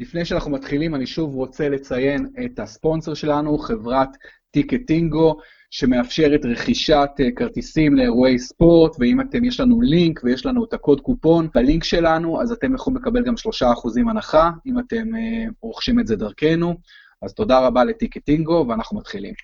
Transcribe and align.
לפני 0.00 0.24
שאנחנו 0.24 0.50
מתחילים, 0.50 0.94
אני 0.94 1.06
שוב 1.06 1.34
רוצה 1.34 1.68
לציין 1.68 2.28
את 2.44 2.58
הספונסר 2.58 3.14
שלנו, 3.14 3.58
חברת 3.58 4.08
טיקטינגו, 4.50 5.36
שמאפשרת 5.70 6.44
רכישת 6.44 7.08
אה, 7.20 7.30
כרטיסים 7.36 7.96
לאירועי 7.96 8.38
ספורט, 8.38 8.96
ואם 8.98 9.20
אתם, 9.20 9.44
יש 9.44 9.60
לנו 9.60 9.80
לינק 9.80 10.20
ויש 10.24 10.46
לנו 10.46 10.64
את 10.64 10.72
הקוד 10.72 11.00
קופון 11.00 11.48
בלינק 11.54 11.84
שלנו, 11.84 12.42
אז 12.42 12.52
אתם 12.52 12.74
יכולים 12.74 12.96
לקבל 12.96 13.24
גם 13.24 13.34
3% 14.04 14.10
הנחה, 14.10 14.50
אם 14.66 14.78
אתם 14.78 15.14
אה, 15.14 15.44
רוכשים 15.60 16.00
את 16.00 16.06
זה 16.06 16.16
דרכנו. 16.16 16.74
אז 17.22 17.34
תודה 17.34 17.66
רבה 17.66 17.84
לטיקטינגו, 17.84 18.66
ואנחנו 18.68 18.98
מתחילים. 18.98 19.34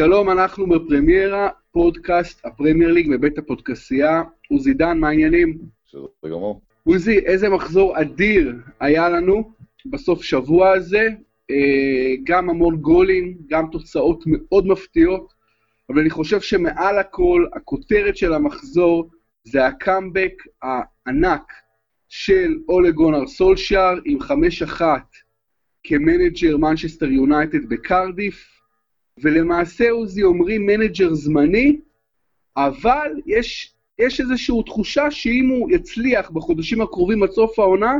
שלום, 0.00 0.30
אנחנו 0.30 0.66
בפרמיירה, 0.66 1.48
פודקאסט 1.72 2.46
הפרמייר 2.46 2.92
ליג 2.92 3.10
בבית 3.10 3.38
הפודקסייה. 3.38 4.22
עוזי 4.50 4.74
דן, 4.74 4.98
מה 4.98 5.08
העניינים? 5.08 5.58
בסדר 5.86 6.06
גמור. 6.24 6.60
עוזי, 6.84 7.18
איזה 7.18 7.48
מחזור 7.48 8.00
אדיר 8.00 8.54
היה 8.80 9.08
לנו 9.08 9.52
בסוף 9.86 10.22
שבוע 10.22 10.72
הזה. 10.72 11.08
אה, 11.50 12.14
גם 12.24 12.50
המון 12.50 12.76
גולים, 12.76 13.36
גם 13.46 13.66
תוצאות 13.72 14.24
מאוד 14.26 14.66
מפתיעות, 14.66 15.32
אבל 15.90 16.00
אני 16.00 16.10
חושב 16.10 16.40
שמעל 16.40 16.98
הכל, 16.98 17.46
הכותרת 17.52 18.16
של 18.16 18.32
המחזור 18.32 19.10
זה 19.44 19.66
הקאמבק 19.66 20.32
הענק 20.62 21.52
של 22.08 22.58
אולה 22.68 22.90
גונר 22.90 23.26
סולשיאר 23.26 23.98
עם 24.04 24.18
5-1 24.78 24.82
כמנג'ר 25.84 26.56
מנצ'סטר 26.56 27.06
יונייטד 27.06 27.68
בקרדיף. 27.68 28.59
ולמעשה 29.22 29.90
עוזי 29.90 30.22
אומרים 30.22 30.66
מנג'ר 30.66 31.14
זמני, 31.14 31.80
אבל 32.56 33.12
יש, 33.26 33.74
יש 33.98 34.20
איזושהי 34.20 34.56
תחושה 34.66 35.10
שאם 35.10 35.48
הוא 35.48 35.70
יצליח 35.70 36.30
בחודשים 36.30 36.80
הקרובים 36.80 37.22
עד 37.22 37.30
סוף 37.30 37.58
העונה, 37.58 37.94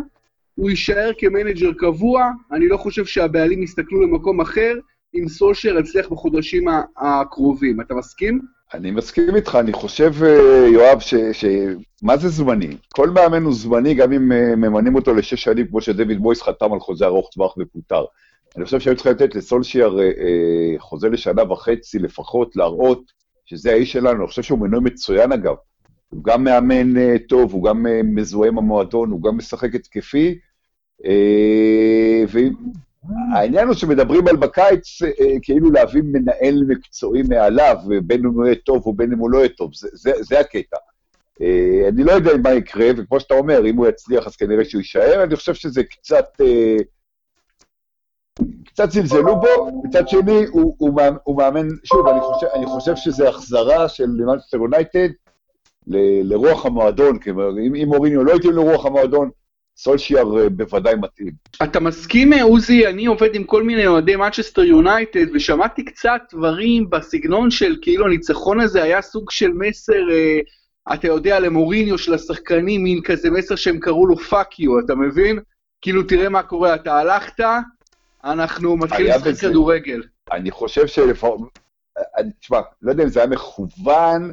הוא 0.54 0.70
יישאר 0.70 1.10
כמנג'ר 1.18 1.72
קבוע, 1.78 2.30
אני 2.52 2.68
לא 2.68 2.76
חושב 2.76 3.04
שהבעלים 3.04 3.62
יסתכלו 3.62 4.02
למקום 4.02 4.40
אחר, 4.40 4.74
אם 5.14 5.28
סולשיאר 5.28 5.78
יצליח 5.78 6.08
בחודשים 6.08 6.64
הקרובים. 6.96 7.80
אתה 7.80 7.94
מסכים? 7.94 8.40
אני 8.74 8.90
מסכים 8.90 9.36
איתך, 9.36 9.58
אני 9.60 9.72
חושב, 9.72 10.12
אה, 10.22 10.66
יואב, 10.72 11.00
ש... 11.00 11.14
ש... 11.14 11.44
מה 12.02 12.16
זה 12.16 12.28
זמני? 12.28 12.76
כל 12.94 13.10
מאמן 13.10 13.42
הוא 13.42 13.54
זמני, 13.54 13.94
גם 13.94 14.12
אם 14.12 14.32
אה, 14.32 14.56
ממנים 14.56 14.94
אותו 14.94 15.14
לשש 15.14 15.42
שנים, 15.42 15.66
כמו 15.66 15.80
שדייויד 15.80 16.18
מויס 16.18 16.42
חתם 16.42 16.72
על 16.72 16.80
חוזה 16.80 17.04
ארוך 17.04 17.30
טווח 17.32 17.54
ופוטר. 17.58 18.04
אני 18.56 18.64
חושב 18.64 18.80
שהיו 18.80 18.94
צריכים 18.94 19.12
לתת 19.12 19.34
לסולשייר 19.34 19.98
אה, 19.98 20.04
אה, 20.04 20.78
חוזה 20.78 21.08
לשנה 21.08 21.52
וחצי 21.52 21.98
לפחות, 21.98 22.56
להראות 22.56 23.02
שזה 23.44 23.72
האיש 23.72 23.92
שלנו. 23.92 24.20
אני 24.20 24.26
חושב 24.26 24.42
שהוא 24.42 24.58
מנוי 24.58 24.80
מצוין 24.80 25.32
אגב. 25.32 25.54
הוא 26.08 26.24
גם 26.24 26.44
מאמן 26.44 26.96
אה, 26.96 27.16
טוב, 27.28 27.52
הוא 27.52 27.64
גם 27.64 27.86
מזוהה 28.04 28.48
עם 28.48 28.58
המועדון, 28.58 29.10
הוא 29.10 29.22
גם 29.22 29.36
משחק 29.36 29.74
התקפי. 29.74 30.38
והעניין 32.28 33.66
הוא 33.66 33.74
שמדברים 33.74 34.28
על 34.28 34.36
בקיץ 34.36 34.98
כאילו 35.42 35.70
להביא 35.70 36.02
מנהל 36.04 36.62
מקצועי 36.68 37.22
מעליו, 37.22 37.76
בין 38.02 38.20
אם 38.20 38.30
הוא 38.30 38.46
יהיה 38.46 38.54
טוב 38.54 38.86
ובין 38.86 39.12
אם 39.12 39.18
הוא 39.18 39.30
לא 39.30 39.38
יהיה 39.38 39.48
טוב. 39.48 39.70
זה, 39.74 39.88
זה, 39.92 40.12
זה 40.20 40.40
הקטע. 40.40 40.76
אני 41.88 42.04
לא 42.04 42.12
יודע 42.12 42.30
מה 42.42 42.52
יקרה, 42.52 42.86
וכמו 42.96 43.20
שאתה 43.20 43.34
אומר, 43.34 43.66
אם 43.66 43.76
הוא 43.76 43.86
יצליח 43.86 44.26
אז 44.26 44.36
כנראה 44.36 44.64
שהוא 44.64 44.80
יישאר. 44.80 45.22
אני 45.24 45.36
חושב 45.36 45.54
שזה 45.54 45.82
קצת... 45.84 46.26
קצת 48.66 48.90
זלזלו 48.90 49.36
בו, 49.40 49.82
מצד 49.84 50.08
שני 50.08 50.44
הוא, 50.50 50.74
הוא, 50.78 51.00
הוא 51.24 51.36
מאמן, 51.36 51.68
שוב, 51.84 52.08
אני 52.08 52.20
חושב, 52.20 52.46
אני 52.54 52.66
חושב 52.66 52.96
שזה 52.96 53.28
החזרה 53.28 53.88
של 53.88 54.06
מנצ'סטר 54.06 54.56
יונייטד 54.56 55.08
לרוח 56.22 56.66
המועדון, 56.66 57.18
כלומר, 57.18 57.50
אם, 57.50 57.74
אם 57.74 57.88
מוריניו 57.88 58.24
לא 58.24 58.34
התאים 58.34 58.52
לרוח 58.52 58.86
המועדון, 58.86 59.30
סולשיאר 59.76 60.38
אה, 60.38 60.48
בוודאי 60.48 60.94
מתאים. 60.94 61.32
אתה 61.62 61.80
מסכים, 61.80 62.32
אה, 62.32 62.42
עוזי, 62.42 62.86
אני 62.86 63.06
עובד 63.06 63.34
עם 63.34 63.44
כל 63.44 63.62
מיני 63.62 63.86
אוהדי 63.86 64.16
מנצ'סטר 64.16 64.62
יונייטד, 64.62 65.26
ושמעתי 65.34 65.84
קצת 65.84 66.20
דברים 66.32 66.90
בסגנון 66.90 67.50
של 67.50 67.76
כאילו 67.82 68.06
הניצחון 68.06 68.60
הזה 68.60 68.82
היה 68.82 69.02
סוג 69.02 69.30
של 69.30 69.52
מסר, 69.52 70.10
אה, 70.12 70.38
אתה 70.94 71.06
יודע, 71.06 71.40
למוריניו 71.40 71.98
של 71.98 72.14
השחקנים, 72.14 72.84
מין 72.84 73.02
כזה 73.02 73.30
מסר 73.30 73.56
שהם 73.56 73.78
קראו 73.78 74.06
לו 74.06 74.16
fuck 74.16 74.60
you, 74.60 74.80
אתה 74.80 74.94
מבין? 74.94 75.38
כאילו, 75.82 76.02
תראה 76.02 76.28
מה 76.28 76.42
קורה, 76.42 76.74
אתה 76.74 76.98
הלכת, 76.98 77.40
אנחנו 78.24 78.76
מתחילים 78.76 79.12
לשחק 79.12 79.48
כדורגל. 79.48 80.02
אני 80.32 80.50
חושב 80.50 80.86
שלפעמים, 80.86 81.46
תשמע, 82.40 82.60
לא 82.82 82.90
יודע 82.90 83.04
אם 83.04 83.08
זה 83.08 83.20
היה 83.20 83.28
מכוון, 83.28 84.32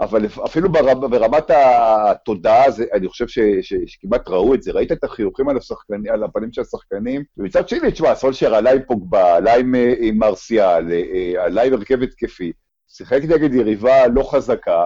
אבל 0.00 0.26
אפילו 0.44 0.72
ברמת, 0.72 1.10
ברמת 1.10 1.50
התודעה, 1.50 2.70
זה, 2.70 2.84
אני 2.92 3.08
חושב 3.08 3.28
ש, 3.28 3.38
ש, 3.60 3.74
שכמעט 3.86 4.28
ראו 4.28 4.54
את 4.54 4.62
זה, 4.62 4.72
ראית 4.72 4.92
את 4.92 5.04
החיוכים 5.04 5.48
על, 5.48 5.56
השחקני, 5.56 6.10
על 6.10 6.24
הפנים 6.24 6.52
של 6.52 6.60
השחקנים, 6.60 7.24
ומצד 7.36 7.68
שני, 7.68 7.92
תשמע, 7.92 8.14
סולשר 8.14 8.54
עלה 8.54 8.72
עם 8.72 8.82
פוגבה, 8.86 9.36
עלה 9.36 9.56
עם, 9.56 9.74
אה, 9.74 9.94
עם 9.98 10.18
מרסיאל, 10.18 10.92
אה, 10.92 11.44
עלה 11.44 11.62
עם 11.62 11.72
הרכב 11.72 12.02
התקפי, 12.02 12.52
שיחק 12.88 13.20
נגד 13.22 13.54
יריבה 13.54 14.06
לא 14.06 14.30
חזקה, 14.30 14.84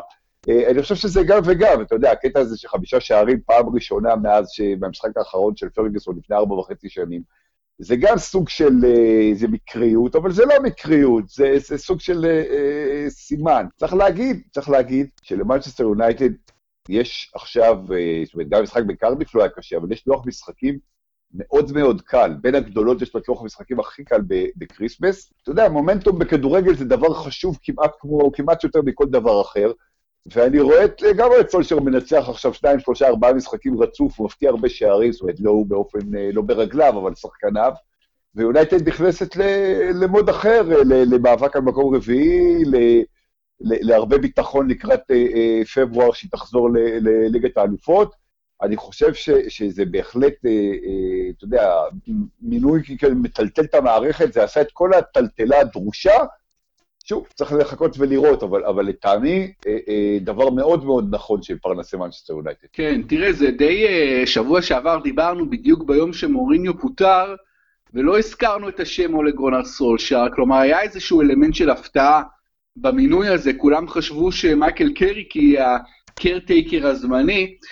אה, 0.49 0.71
אני 0.71 0.83
חושב 0.83 0.95
שזה 0.95 1.23
גם 1.23 1.43
וגם, 1.45 1.83
אתה 1.83 1.95
יודע, 1.95 2.13
הקטע 2.13 2.41
הזה 2.41 2.59
של 2.59 2.69
חמישה 2.69 3.01
שערים 3.01 3.41
פעם 3.47 3.75
ראשונה 3.75 4.17
מאז, 4.17 4.47
במשחק 4.79 5.17
האחרון 5.17 5.57
של 5.57 5.69
פרגוסון 5.69 6.17
לפני 6.19 6.37
ארבע 6.37 6.55
וחצי 6.55 6.89
שנים, 6.89 7.23
זה 7.83 7.97
גם 7.97 8.19
סוג 8.19 8.49
של 8.49 8.85
אה, 8.85 9.49
מקריות, 9.49 10.17
אבל 10.17 10.33
זה 10.33 10.45
לא 10.45 10.55
מקריות, 10.63 11.29
זה, 11.29 11.55
זה 11.59 11.79
סוג 11.79 12.01
של 12.01 12.25
אה, 12.25 12.45
אה, 12.51 13.11
סימן. 13.11 13.67
צריך 13.77 13.95
להגיד, 13.95 14.43
צריך 14.51 14.69
להגיד 14.69 15.07
שלמנצ'סטר 15.23 15.83
יונייטד 15.83 16.31
יש 16.89 17.31
עכשיו, 17.35 17.77
אה, 17.95 18.23
זאת 18.25 18.35
אומרת, 18.35 18.49
גם 18.49 18.61
המשחק 18.61 18.83
בקרדיף 18.87 19.35
לא 19.35 19.43
היה 19.43 19.51
קשה, 19.51 19.77
אבל 19.77 19.93
יש 19.93 20.07
לוח 20.07 20.27
משחקים 20.27 20.79
מאוד 21.35 21.73
מאוד 21.73 22.03
קל. 22.03 22.35
בין 22.41 22.55
הגדולות 22.55 23.03
יש 23.03 23.13
לוח 23.29 23.43
המשחקים 23.43 23.81
הכי 23.81 24.05
קל 24.05 24.21
בקריסמס. 24.57 25.33
אתה 25.43 25.51
יודע, 25.51 25.69
מומנטום 25.69 26.19
בכדורגל 26.19 26.75
זה 26.75 26.85
דבר 26.85 27.15
חשוב 27.15 27.59
כמעט 27.63 27.91
כמו, 28.01 28.33
כמעט 28.33 28.65
יותר 28.65 28.83
מכל 28.83 29.07
דבר 29.07 29.41
אחר. 29.41 29.73
ואני 30.27 30.61
רואה 30.61 30.85
את, 30.85 31.03
גם 31.17 31.31
את 31.41 31.51
סולשר 31.51 31.81
מנצח 31.81 32.25
עכשיו 32.29 32.55
שניים, 32.55 32.81
שלושה, 32.81 33.09
ארבעה 33.09 33.33
משחקים 33.33 33.83
רצוף, 33.83 34.19
הוא 34.19 34.27
מפתיע 34.27 34.51
הרבה 34.51 34.69
שערים, 34.69 35.13
זאת 35.13 35.23
אומרת, 35.23 35.41
לא 35.41 35.51
הוא 35.51 35.67
באופן, 35.67 36.17
אה, 36.17 36.31
לא 36.33 36.43
ברגליו, 36.43 36.99
אבל 36.99 37.15
שחקניו. 37.15 37.73
ויונייטד 38.35 38.89
נכנסת 38.89 39.37
למוד 39.95 40.29
אחר, 40.29 40.63
למאבק 40.85 41.57
על 41.57 41.63
מקום 41.63 41.95
רביעי, 41.95 42.65
להרבה 43.61 44.19
ביטחון 44.19 44.71
לקראת 44.71 45.01
אה, 45.11 45.27
אה, 45.35 45.63
פברואר 45.75 46.13
שהיא 46.13 46.31
תחזור 46.31 46.69
לליגת 47.01 47.57
האלופות. 47.57 48.15
אני 48.63 48.77
חושב 48.77 49.15
ש, 49.15 49.31
שזה 49.49 49.85
בהחלט, 49.85 50.35
אתה 51.37 51.45
יודע, 51.45 51.73
מינוי 52.43 52.83
מטלטל 53.15 53.65
את 53.65 53.75
המערכת, 53.75 54.33
זה 54.33 54.45
עשה 54.45 54.61
את 54.61 54.73
כל 54.73 54.95
הטלטלה 54.95 55.61
הדרושה 55.61 56.15
שוב, 57.05 57.27
צריך 57.35 57.53
לחכות 57.53 57.97
ולראות, 57.99 58.43
אבל, 58.43 58.65
אבל 58.65 58.85
לטעמי, 58.87 59.53
אה, 59.67 59.77
אה, 59.89 60.19
דבר 60.21 60.51
מאוד 60.51 60.85
מאוד 60.85 61.15
נכון 61.15 61.43
של 61.43 61.59
פרנסי 61.59 61.97
מנצ'סטר 61.97 62.33
יונייטד. 62.33 62.67
כן, 62.73 63.03
תראה, 63.09 63.33
זה 63.33 63.51
די, 63.51 63.87
אה, 63.87 64.23
שבוע 64.27 64.63
שעבר 64.63 65.01
דיברנו 65.03 65.51
בדיוק 65.51 65.85
ביום 65.85 66.13
שמוריניו 66.13 66.79
פוטר, 66.79 67.35
ולא 67.95 68.19
הזכרנו 68.19 68.69
את 68.69 68.81
השם 68.81 69.15
אולה 69.15 69.31
גונר 69.31 69.65
סולשאר, 69.65 70.27
כלומר, 70.35 70.57
היה 70.57 70.83
איזשהו 70.83 71.21
אלמנט 71.21 71.55
של 71.55 71.71
הפתעה 71.71 72.23
במינוי 72.77 73.29
הזה, 73.29 73.53
כולם 73.55 73.89
חשבו 73.89 74.33
שמייקל 74.33 74.93
קאריק 74.95 75.57
ה-caretaker 75.59 76.87
הזמני, 76.87 77.57
אה, 77.63 77.67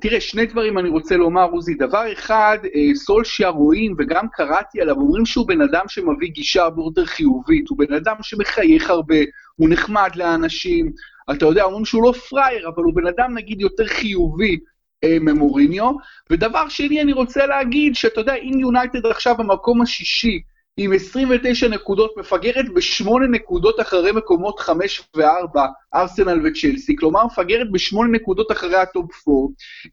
תראה, 0.00 0.20
שני 0.20 0.46
דברים 0.46 0.78
אני 0.78 0.88
רוצה 0.88 1.16
לומר, 1.16 1.44
עוזי. 1.44 1.74
דבר 1.74 2.12
אחד, 2.12 2.58
אה, 2.64 2.68
סולשאר 2.94 3.48
רואים, 3.48 3.94
וגם 3.98 4.26
קראתי 4.32 4.80
עליו, 4.80 4.96
אומרים 4.96 5.26
שהוא 5.26 5.48
בן 5.48 5.60
אדם 5.60 5.84
שמביא 5.88 6.28
גישה 6.28 6.62
הרבה 6.62 6.82
יותר 6.82 7.04
חיובית, 7.04 7.68
הוא 7.68 7.78
בן 7.78 7.94
אדם 7.94 8.14
שמחייך 8.22 8.90
הרבה, 8.90 9.16
הוא 9.56 9.68
נחמד 9.68 10.10
לאנשים, 10.16 10.92
אתה 11.30 11.46
יודע, 11.46 11.64
אומרים 11.64 11.84
שהוא 11.84 12.02
לא 12.02 12.12
פראייר, 12.12 12.68
אבל 12.74 12.82
הוא 12.82 12.94
בן 12.94 13.06
אדם 13.06 13.34
נגיד 13.34 13.60
יותר 13.60 13.86
חיובי 13.86 14.58
ממוריניו. 15.04 15.92
ודבר 16.30 16.68
שני, 16.68 17.02
אני 17.02 17.12
רוצה 17.12 17.46
להגיד, 17.46 17.94
שאתה 17.94 18.20
יודע, 18.20 18.34
אם 18.34 18.58
יונייטד 18.60 19.06
עכשיו 19.06 19.36
במקום 19.36 19.82
השישי, 19.82 20.42
עם 20.76 20.92
29 20.92 21.68
נקודות, 21.68 22.14
מפגרת 22.16 22.74
בשמונה 22.74 23.26
נקודות 23.26 23.80
אחרי 23.80 24.12
מקומות 24.12 24.60
5 24.60 25.02
ו-4, 25.16 25.60
ארסנל 25.94 26.46
וצ'לסי, 26.46 26.96
כלומר 26.96 27.26
מפגרת 27.26 27.70
בשמונה 27.72 28.10
נקודות 28.10 28.52
אחרי 28.52 28.76
הטופ 28.76 29.10
4. 29.28 29.38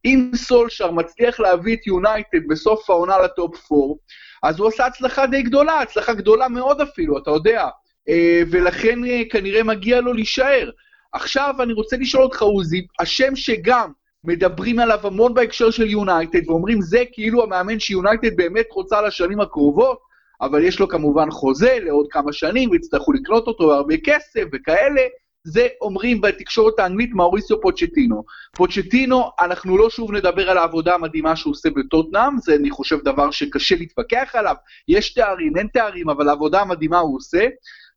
אם 0.06 0.32
סולשאר 0.36 0.92
מצליח 0.92 1.40
להביא 1.40 1.76
את 1.76 1.88
יונייטד 1.88 2.48
בסוף 2.50 2.90
העונה 2.90 3.20
לטופ 3.20 3.72
4, 3.72 3.94
אז 4.44 4.60
הוא 4.60 4.68
עשה 4.68 4.86
הצלחה 4.86 5.28
די 5.28 5.42
גדולה, 5.42 5.80
הצלחה 5.80 6.14
גדולה 6.14 6.48
מאוד 6.48 6.82
אפילו, 6.82 7.18
אתה 7.18 7.32
יודע, 7.32 7.68
אה, 8.10 8.42
ולכן 8.52 9.06
אה, 9.06 9.22
כנראה 9.32 9.64
מגיע 9.64 10.02
לו 10.02 10.14
להישאר. 10.14 10.70
עכשיו 11.14 11.56
אני 11.60 11.74
רוצה 11.74 11.98
לשאול 11.98 12.24
אותך, 12.24 12.42
עוזי, 12.42 12.88
השם 13.00 13.36
שגם 13.36 13.92
מדברים 14.24 14.80
עליו 14.80 15.00
המון 15.08 15.34
בהקשר 15.34 15.72
של 15.72 15.90
יונייטד, 15.90 16.50
ואומרים 16.50 16.82
זה 16.82 17.04
כאילו 17.12 17.44
המאמן 17.44 17.80
שיונייטד 17.80 18.36
באמת 18.36 18.66
רוצה 18.72 19.02
לשנים 19.02 19.42
הקרובות, 19.42 20.11
אבל 20.42 20.64
יש 20.64 20.80
לו 20.80 20.88
כמובן 20.88 21.32
חוזה 21.32 21.78
לעוד 21.82 22.08
כמה 22.10 22.34
שנים, 22.34 22.70
ויצטרכו 22.70 23.14
לקנות 23.14 23.48
אותו 23.48 23.68
בהרבה 23.68 23.96
כסף 24.04 24.44
וכאלה, 24.54 25.02
זה 25.44 25.68
אומרים 25.82 26.22
בתקשורת 26.22 26.80
האנגלית 26.80 27.10
מאוריסיו 27.14 27.62
פוצ'טינו. 27.62 28.24
פוצ'טינו, 28.56 29.30
אנחנו 29.40 29.78
לא 29.78 29.90
שוב 29.90 30.12
נדבר 30.12 30.50
על 30.50 30.58
העבודה 30.58 30.96
המדהימה 30.96 31.36
שהוא 31.36 31.52
עושה 31.52 31.70
בטוטנאם, 31.70 32.38
זה 32.38 32.56
אני 32.56 32.70
חושב 32.70 32.98
דבר 33.04 33.32
שקשה 33.32 33.76
להתווכח 33.76 34.32
עליו, 34.34 34.56
יש 34.88 35.14
תארים, 35.14 35.58
אין 35.58 35.68
תארים, 35.74 36.10
אבל 36.10 36.30
עבודה 36.30 36.62
מדהימה 36.62 37.00
הוא 37.00 37.18
עושה, 37.18 37.48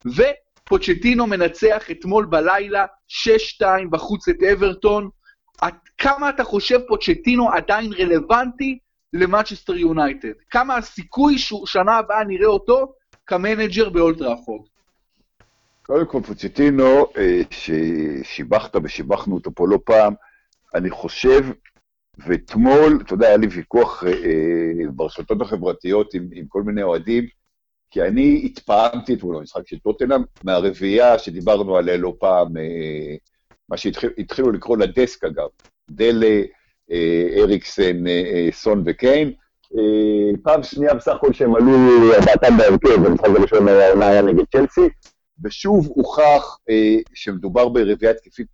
ופוצ'טינו 0.07 1.27
מנצח 1.27 1.91
אתמול 1.91 2.25
בלילה 2.27 2.87
6-2 3.63 3.65
בחוץ 3.91 4.29
את 4.29 4.43
אברטון. 4.53 5.09
עד 5.61 5.75
כמה 5.99 6.29
אתה 6.31 6.45
חושב 6.45 6.79
פוצ'טינו 6.89 7.51
עדיין 7.51 7.93
רלוונטי 7.93 8.79
למנצ'סטר 9.15 9.77
יונייטד? 9.77 10.33
כמה 10.51 10.77
הסיכוי 10.77 11.39
ששנה 11.39 11.97
הבאה 11.97 12.25
נראה 12.25 12.47
אותו 12.47 12.93
כמנג'ר 13.27 13.91
באולד 13.91 14.20
טראפורד? 14.20 14.67
קודם 15.83 16.07
כל, 16.07 16.21
פוצ'טינו, 16.27 17.07
אה, 17.17 17.41
ששיבחת 17.51 18.77
ושיבחנו 18.83 19.35
אותו 19.35 19.51
פה 19.55 19.69
לא 19.69 19.79
פעם, 19.85 20.15
אני 20.75 20.91
חושב, 20.91 21.45
ואתמול, 22.19 23.01
אתה 23.05 23.15
יודע, 23.15 23.27
היה 23.27 23.37
לי 23.37 23.47
ויכוח 23.47 24.05
אה, 24.05 24.13
אה, 24.13 24.91
ברשתות 24.91 25.41
החברתיות 25.41 26.15
עם, 26.15 26.29
עם 26.33 26.45
כל 26.49 26.63
מיני 26.63 26.83
אוהדים, 26.83 27.27
כי 27.91 28.03
אני 28.03 28.43
התפעמתי 28.45 29.15
אתמול 29.15 29.37
במשחק 29.37 29.69
של 29.69 29.79
טוטנאם, 29.79 30.23
מהרביעייה 30.45 31.19
שדיברנו 31.19 31.77
עליה 31.77 31.97
לא 31.97 32.15
פעם, 32.19 32.49
מה 33.69 33.77
שהתחילו 33.77 34.53
לקרוא 34.53 34.77
לדסק 34.77 35.25
אגב, 35.25 35.49
דלה, 35.91 36.43
אריקסן, 37.37 38.05
סון 38.51 38.83
וקיין. 38.87 39.33
פעם 40.43 40.63
שנייה 40.63 40.95
בסך 40.95 41.13
הכל 41.13 41.33
שהם 41.33 41.55
עלו 41.55 41.73
דעתם 42.27 42.57
בהרכב, 42.57 43.03
במשחק 43.05 43.29
הראשון 43.29 43.69
היה 44.01 44.23
נגד 44.23 44.45
צ'לסי, 44.53 44.89
ושוב 45.43 45.87
הוכח 45.87 46.59
אה, 46.71 46.97
שמדובר 47.15 47.69
ברביעייה 47.69 48.15
התקפית 48.15 48.47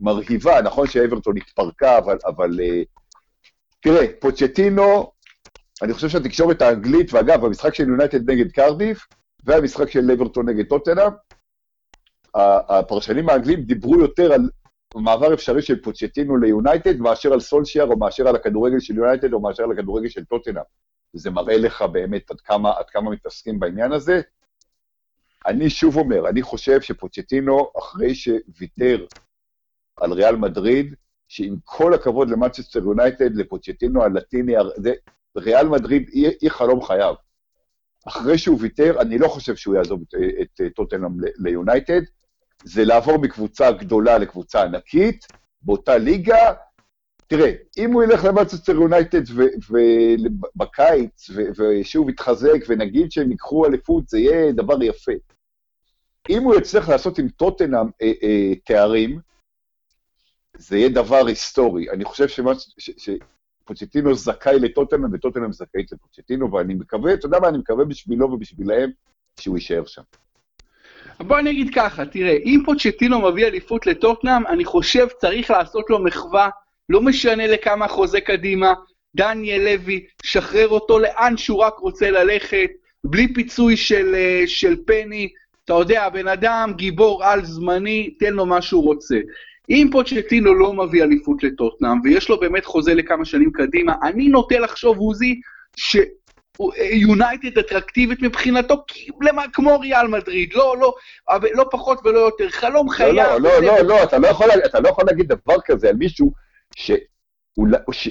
מרהיבה, 0.00 0.62
נכון 0.62 0.86
שאברטון 0.86 1.36
התפרקה, 1.36 1.98
אבל, 1.98 2.18
אבל 2.26 2.60
אה, 2.60 2.82
תראה, 3.82 4.06
פוצ'טינו, 4.20 5.12
אני 5.82 5.92
חושב 5.92 6.08
שהתקשורת 6.08 6.62
האנגלית, 6.62 7.12
ואגב, 7.12 7.44
המשחק 7.44 7.74
של 7.74 7.88
יונייטד 7.88 8.30
נגד 8.30 8.52
קרדיף, 8.52 9.06
והמשחק 9.44 9.90
של 9.90 10.10
אברטון 10.10 10.48
נגד 10.48 10.64
טוטנאם, 10.68 11.12
הפרשנים 12.34 13.28
האנגלים 13.28 13.60
דיברו 13.60 14.00
יותר 14.00 14.32
על 14.32 14.50
מעבר 14.94 15.34
אפשרי 15.34 15.62
של 15.62 15.82
פוצ'טינו 15.82 16.36
ליונייטד, 16.36 16.98
מאשר 16.98 17.32
על 17.32 17.40
סולשיאר, 17.40 17.86
או 17.86 17.98
מאשר 17.98 18.28
על 18.28 18.36
הכדורגל 18.36 18.80
של 18.80 18.96
יונייטד, 18.96 19.32
או 19.32 19.40
מאשר 19.40 19.62
על 19.62 19.72
הכדורגל 19.72 20.08
של 20.08 20.24
טוטנאם. 20.24 20.62
וזה 21.14 21.30
מראה 21.30 21.58
לך 21.58 21.82
באמת 21.82 22.30
עד 22.30 22.40
כמה, 22.40 22.72
עד 22.78 22.90
כמה 22.90 23.10
מתעסקים 23.10 23.60
בעניין 23.60 23.92
הזה. 23.92 24.20
אני 25.46 25.70
שוב 25.70 25.96
אומר, 25.96 26.28
אני 26.28 26.42
חושב 26.42 26.80
שפוצ'טינו, 26.80 27.70
אחרי 27.78 28.14
שוויתר 28.14 29.06
על 29.96 30.12
ריאל 30.12 30.36
מדריד, 30.36 30.94
שעם 31.28 31.56
כל 31.64 31.94
הכבוד 31.94 32.30
למנצ'סטר 32.30 32.78
יונייטד, 32.78 33.36
לפוצ'טינו 33.36 34.02
הלטיני, 34.02 34.52
זה, 34.76 34.92
ריאל 35.36 35.68
מדריד 35.68 36.08
היא, 36.12 36.30
היא 36.40 36.50
חלום 36.50 36.82
חייו. 36.82 37.14
אחרי 38.08 38.38
שהוא 38.38 38.58
ויתר, 38.60 39.00
אני 39.00 39.18
לא 39.18 39.28
חושב 39.28 39.56
שהוא 39.56 39.74
יעזוב 39.74 40.02
את, 40.08 40.14
את, 40.42 40.60
את 40.66 40.74
טוטנאם 40.74 41.10
ליונייטד, 41.36 42.00
זה 42.64 42.84
לעבור 42.84 43.18
מקבוצה 43.18 43.72
גדולה 43.72 44.18
לקבוצה 44.18 44.62
ענקית, 44.62 45.26
באותה 45.62 45.98
ליגה. 45.98 46.52
תראה, 47.26 47.52
אם 47.78 47.92
הוא 47.92 48.02
ילך 48.02 48.24
למנצ'סטר 48.24 48.72
יונייטד 48.72 49.22
בקיץ, 50.56 51.30
ושוב 51.58 52.08
יתחזק, 52.08 52.58
ונגיד 52.68 53.12
שהם 53.12 53.30
ייקחו 53.30 53.66
אליפות, 53.66 54.08
זה 54.08 54.18
יהיה 54.18 54.52
דבר 54.52 54.82
יפה. 54.82 55.12
אם 56.30 56.42
הוא 56.42 56.54
יצליח 56.54 56.88
לעשות 56.88 57.18
עם 57.18 57.28
טוטנאם 57.28 57.86
אה, 58.02 58.12
אה, 58.22 58.54
תארים, 58.64 59.20
זה 60.56 60.76
יהיה 60.76 60.88
דבר 60.88 61.26
היסטורי. 61.26 61.90
אני 61.90 62.04
חושב 62.04 62.26
שפוצ'טינו 62.78 64.14
זכאי 64.14 64.58
לטוטנאם 64.60 65.12
וטוטנאם 65.12 65.52
זכאית 65.52 65.92
לפוצ'טינו, 65.92 66.52
ואני 66.52 66.74
מקווה, 66.74 67.14
אתה 67.14 67.26
יודע 67.26 67.38
מה, 67.38 67.48
אני 67.48 67.58
מקווה 67.58 67.84
בשבילו 67.84 68.32
ובשבילהם 68.32 68.90
שהוא 69.40 69.56
יישאר 69.56 69.86
שם. 69.86 70.02
בוא 71.20 71.38
אני 71.38 71.50
אגיד 71.50 71.74
ככה, 71.74 72.06
תראה, 72.06 72.36
אם 72.44 72.60
פוצ'טינו 72.64 73.30
מביא 73.30 73.46
אליפות 73.46 73.86
לטוטנאם, 73.86 74.46
אני 74.46 74.64
חושב 74.64 75.06
צריך 75.18 75.50
לעשות 75.50 75.90
לו 75.90 75.98
מחווה, 75.98 76.48
לא 76.88 77.00
משנה 77.02 77.46
לכמה 77.46 77.88
חוזה 77.88 78.20
קדימה, 78.20 78.74
דניאל 79.16 79.64
לוי, 79.64 80.04
שחרר 80.22 80.68
אותו 80.68 80.98
לאן 80.98 81.36
שהוא 81.36 81.58
רק 81.58 81.78
רוצה 81.78 82.10
ללכת, 82.10 82.70
בלי 83.04 83.34
פיצוי 83.34 83.76
של, 83.76 84.14
אה, 84.14 84.42
של 84.46 84.76
פני, 84.86 85.28
אתה 85.64 85.72
יודע, 85.74 86.08
בן 86.08 86.28
אדם 86.28 86.72
גיבור 86.76 87.24
על 87.24 87.44
זמני, 87.44 88.10
תן 88.18 88.32
לו 88.32 88.46
מה 88.46 88.62
שהוא 88.62 88.84
רוצה. 88.84 89.18
אם 89.70 89.88
פוצ'טינו 89.92 90.54
לא 90.54 90.72
מביא 90.72 91.02
אליפות 91.02 91.42
לטוטנאם, 91.42 92.00
ויש 92.04 92.28
לו 92.28 92.40
באמת 92.40 92.64
חוזה 92.64 92.94
לכמה 92.94 93.24
שנים 93.24 93.52
קדימה, 93.52 93.94
אני 94.02 94.28
נוטה 94.28 94.58
לחשוב, 94.58 94.98
עוזי, 94.98 95.40
שיונייטד 96.74 97.58
אטרקטיבית 97.58 98.22
מבחינתו, 98.22 98.84
כמו 99.52 99.80
ריאל 99.80 100.06
מדריד, 100.06 100.52
לא, 100.54 100.76
לא, 100.80 100.94
לא 101.54 101.64
פחות 101.70 102.00
ולא 102.04 102.18
יותר, 102.18 102.48
חלום 102.48 102.86
לא, 102.86 102.92
חייו. 102.92 103.38
לא, 103.38 103.40
לא, 103.40 103.62
לא, 103.62 103.80
לא, 103.80 104.02
אתה 104.02 104.18
לא, 104.18 104.26
יכול, 104.26 104.48
אתה 104.64 104.80
לא 104.80 104.88
יכול 104.88 105.04
להגיד 105.06 105.28
דבר 105.28 105.60
כזה 105.64 105.88
על 105.88 105.96
מישהו 105.96 106.32
ש... 106.76 106.90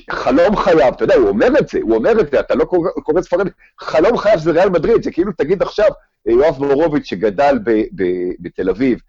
חלום 0.10 0.56
חייו, 0.56 0.94
אתה 0.96 1.04
יודע, 1.04 1.16
הוא 1.16 1.30
אומר 1.30 1.48
את 1.60 1.70
זה, 1.70 1.80
הוא 1.82 1.96
אומר 1.96 2.20
את 2.22 2.32
זה, 2.32 2.40
אתה 2.40 2.56
לא 2.56 2.66
קורא, 2.66 2.90
קורא 2.90 3.22
ספרים, 3.22 3.48
חלום 3.80 4.18
חייו 4.18 4.40
זה 4.40 4.52
ריאל 4.52 4.70
מדריד, 4.70 5.04
זה 5.04 5.12
כאילו 5.12 5.32
תגיד 5.38 5.62
עכשיו, 5.62 5.88
יואב 6.26 6.56
בורוביץ' 6.56 7.06
שגדל 7.06 7.60
ב, 7.64 7.72
ב, 7.96 8.04
בתל 8.40 8.70
אביב, 8.70 9.00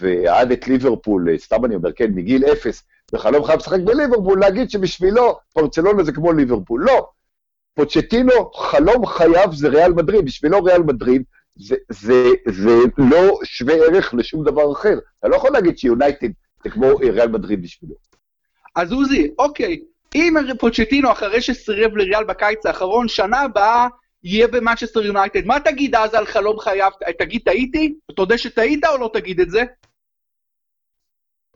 ועד 0.00 0.52
את 0.52 0.68
ליברפול, 0.68 1.28
סתם 1.38 1.64
אני 1.64 1.74
אומר, 1.74 1.92
כן, 1.92 2.10
מגיל 2.14 2.44
אפס, 2.52 2.82
וחלום 3.12 3.44
חייב 3.44 3.58
לשחק 3.58 3.80
בליברפול, 3.80 4.40
להגיד 4.40 4.70
שבשבילו 4.70 5.38
פרצלונה 5.54 6.04
זה 6.04 6.12
כמו 6.12 6.32
ליברפול. 6.32 6.84
לא. 6.84 7.08
פוצ'טינו, 7.74 8.52
חלום 8.52 9.06
חייו 9.06 9.48
זה 9.52 9.68
ריאל 9.68 9.92
מדריד, 9.92 10.24
בשבילו 10.24 10.64
ריאל 10.64 10.82
מדריד 10.82 11.22
זה, 11.56 11.76
זה, 11.88 12.24
זה 12.48 12.76
לא 12.98 13.38
שווה 13.44 13.74
ערך 13.74 14.14
לשום 14.14 14.44
דבר 14.44 14.72
אחר. 14.72 14.98
אתה 15.18 15.28
לא 15.28 15.36
יכול 15.36 15.50
להגיד 15.52 15.78
שיונייטד 15.78 16.28
זה 16.64 16.70
כמו 16.70 16.96
ריאל 16.96 17.28
מדריד 17.28 17.62
בשבילו. 17.62 17.94
אז 18.76 18.92
עוזי, 18.92 19.30
אוקיי, 19.38 19.82
אם 20.14 20.34
פוצ'טינו 20.58 21.12
אחרי 21.12 21.40
שסירב 21.40 21.96
לריאל 21.96 22.24
בקיץ 22.24 22.66
האחרון, 22.66 23.08
שנה 23.08 23.40
הבאה 23.40 23.88
יהיה 24.24 24.48
במאצ'סטר 24.48 25.02
יונייטד, 25.02 25.46
מה 25.46 25.60
תגיד 25.60 25.94
אז 25.94 26.14
על 26.14 26.26
חלום 26.26 26.58
חייו? 26.58 26.90
תגיד 27.18 27.42
טעיתי? 27.44 27.94
תודה 28.16 28.38
שטעית 28.38 28.84
או 28.84 28.98
לא 28.98 29.10
תגיד 29.12 29.40
את 29.40 29.50
זה? 29.50 29.62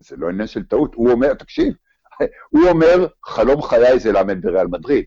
זה 0.00 0.16
לא 0.16 0.28
עניין 0.28 0.46
של 0.46 0.62
טעות, 0.62 0.94
הוא 0.94 1.10
אומר, 1.10 1.34
תקשיב, 1.34 1.74
הוא 2.50 2.68
אומר, 2.68 3.06
חלום 3.24 3.62
חיי 3.62 3.98
זה 3.98 4.12
לאמן 4.12 4.40
בריאל 4.40 4.66
מדריד. 4.66 5.04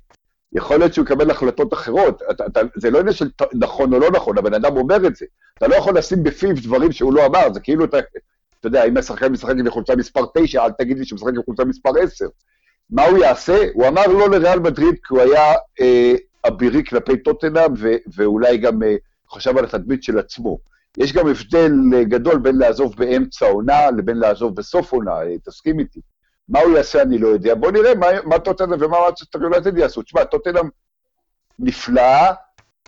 יכול 0.54 0.80
להיות 0.80 0.94
שהוא 0.94 1.06
יקבל 1.06 1.32
החלטות 1.32 1.74
אחרות, 1.74 2.22
אתה, 2.32 2.46
אתה, 2.46 2.62
זה 2.75 2.92
לא 2.92 3.00
עניין 3.00 3.13
של 3.13 3.30
נכון 3.54 3.94
או 3.94 4.00
לא 4.00 4.12
נכון, 4.12 4.38
הבן 4.38 4.54
אדם 4.54 4.77
אומר 4.77 5.08
את 5.08 5.16
זה. 5.16 5.25
אתה 5.58 5.68
לא 5.68 5.75
יכול 5.75 5.98
לשים 5.98 6.24
בפיו 6.24 6.56
דברים 6.63 6.92
שהוא 6.92 7.13
לא 7.13 7.25
אמר, 7.25 7.54
זה 7.54 7.60
כאילו 7.60 7.86
אתה, 7.86 7.98
אתה 8.60 8.68
יודע, 8.68 8.84
אם 8.84 8.98
השחקן 8.98 9.32
משחק 9.32 9.54
עם 9.60 9.70
חולצה 9.70 9.96
מספר 9.96 10.25
9, 10.36 10.66
אל 10.66 10.72
תגיד 10.72 11.00
לי 11.00 11.06
שהוא 11.06 11.18
משחק 11.18 11.34
עם 11.36 11.44
חולצה 11.46 11.66
מספר 11.66 11.89
10. 12.01 12.25
מה 12.89 13.06
הוא 13.06 13.18
יעשה? 13.18 13.58
הוא 13.74 13.88
אמר 13.88 14.08
לא 14.08 14.30
לריאל 14.30 14.60
מדריד 14.60 14.96
כי 14.96 15.13
הוא 15.13 15.22
היה 15.22 15.54
אה, 15.82 16.13
אבירי 16.48 16.84
כלפי 16.84 17.18
טוטנאם, 17.18 17.72
ואולי 18.16 18.58
גם 18.58 18.84
אה, 18.84 18.96
חשב 19.32 19.58
על 19.58 19.66
התדמית 19.66 20.04
של 20.04 20.20
עצמו. 20.20 20.58
יש 20.98 21.13
גם 21.13 21.27
הבדל 21.27 21.72
אה, 21.94 22.04
גדול 22.04 22.39
בין 22.39 22.56
לעזוב 22.56 22.96
באמצע 22.98 23.46
עונה 23.46 23.92
לבין 23.98 24.18
לעזוב 24.18 24.56
בסוף 24.56 24.92
עונה, 24.92 25.22
אה, 25.22 25.38
תסכים 25.46 25.80
איתי. 25.80 26.00
מה 26.50 26.60
הוא 26.60 26.77
יעשה 26.77 27.01
אני 27.01 27.18
לא 27.18 27.27
יודע. 27.27 27.56
בוא 27.56 27.72
נראה 27.72 27.96
מה, 27.96 28.08
מה 28.24 28.39
טוטנאם 28.39 28.82
ומה 28.82 28.98
מצ'סטר 29.10 29.44
יונייטד 29.44 29.77
יעשו. 29.77 30.01
תשמע, 30.01 30.24
טוטנאם 30.24 30.70
נפלאה, 31.60 32.34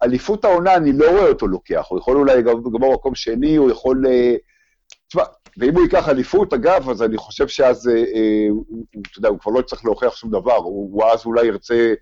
אליפות 0.04 0.46
העונה 0.46 0.76
אני 0.76 0.92
לא 0.94 1.10
רואה 1.10 1.30
אותו 1.30 1.48
לוקח, 1.48 1.86
הוא 1.90 2.00
יכול 2.00 2.18
אולי 2.18 2.38
לגמור 2.38 2.94
מקום 2.94 3.16
שני, 3.16 3.56
הוא 3.56 3.72
יכול... 3.72 4.06
תשמע, 5.08 5.24
ואם 5.58 5.76
הוא 5.76 5.84
ייקח 5.84 6.10
אליפות, 6.10 6.54
אגב, 6.54 6.90
אז 6.90 7.04
אני 7.04 7.18
חושב 7.18 7.48
שאז, 7.48 7.88
אה, 7.88 8.46
הוא, 8.50 8.66
אתה 9.02 9.20
יודע, 9.20 9.30
הוא 9.30 9.40
כבר 9.40 9.52
לא 9.52 9.62
צריך 9.62 9.86
להוכיח 9.86 10.16
שום 10.16 10.32
דבר, 10.32 10.56
הוא, 10.56 10.90
הוא 10.94 11.04
אז 11.06 11.26
אולי 11.26 11.46
ירצה 11.46 11.94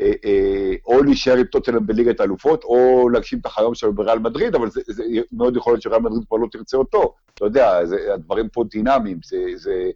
אה, 0.00 0.12
אה, 0.24 0.74
או 0.86 1.02
להישאר 1.02 1.36
עם 1.36 1.44
טוטנאם 1.44 1.86
בליגת 1.86 2.20
האלופות, 2.20 2.64
או 2.64 3.08
להגשים 3.08 3.38
את 3.38 3.46
החלום 3.46 3.74
שלו 3.74 3.92
בריאל 3.92 4.18
מדריד, 4.18 4.54
אבל 4.54 4.70
זה, 4.70 4.80
זה 4.86 5.04
מאוד 5.32 5.56
יכול 5.56 5.72
להיות 5.72 5.82
שריאל 5.82 6.00
מדריד 6.00 6.22
כבר 6.28 6.36
לא 6.36 6.46
תרצה 6.52 6.76
אותו. 6.76 7.14
אתה 7.34 7.44
יודע, 7.44 7.86
זה, 7.86 8.14
הדברים 8.14 8.48
פה 8.48 8.64
דינמיים, 8.70 9.18
זה... 9.24 9.36
זה 9.56 9.90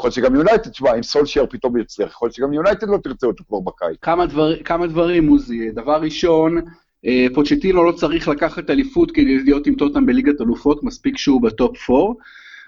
יכול 0.00 0.08
להיות 0.08 0.14
שגם 0.14 0.34
יונייטד, 0.34 0.70
תשמע, 0.70 0.94
אם 0.94 1.02
סולשייר 1.02 1.46
פתאום 1.50 1.76
יצליח, 1.76 2.10
יכול 2.10 2.26
להיות 2.26 2.34
שגם 2.34 2.52
יונייטד 2.52 2.88
לא 2.88 2.98
תרצה 3.04 3.26
אותו 3.26 3.44
כבר 3.48 3.60
בקיץ. 3.60 3.96
כמה, 4.02 4.26
דבר, 4.26 4.62
כמה 4.62 4.86
דברים, 4.86 5.28
עוזי. 5.28 5.70
דבר 5.70 6.00
ראשון, 6.00 6.58
אה, 7.06 7.26
פוצ'טינו 7.34 7.84
לא 7.84 7.92
צריך 7.92 8.28
לקחת 8.28 8.70
אליפות 8.70 9.10
כדי 9.10 9.38
להיות 9.44 9.66
עם 9.66 9.74
טוטנאם 9.74 10.06
בליגת 10.06 10.40
אלופות, 10.40 10.84
מספיק 10.84 11.16
שהוא 11.16 11.42
בטופ 11.42 11.90
4. 11.90 12.12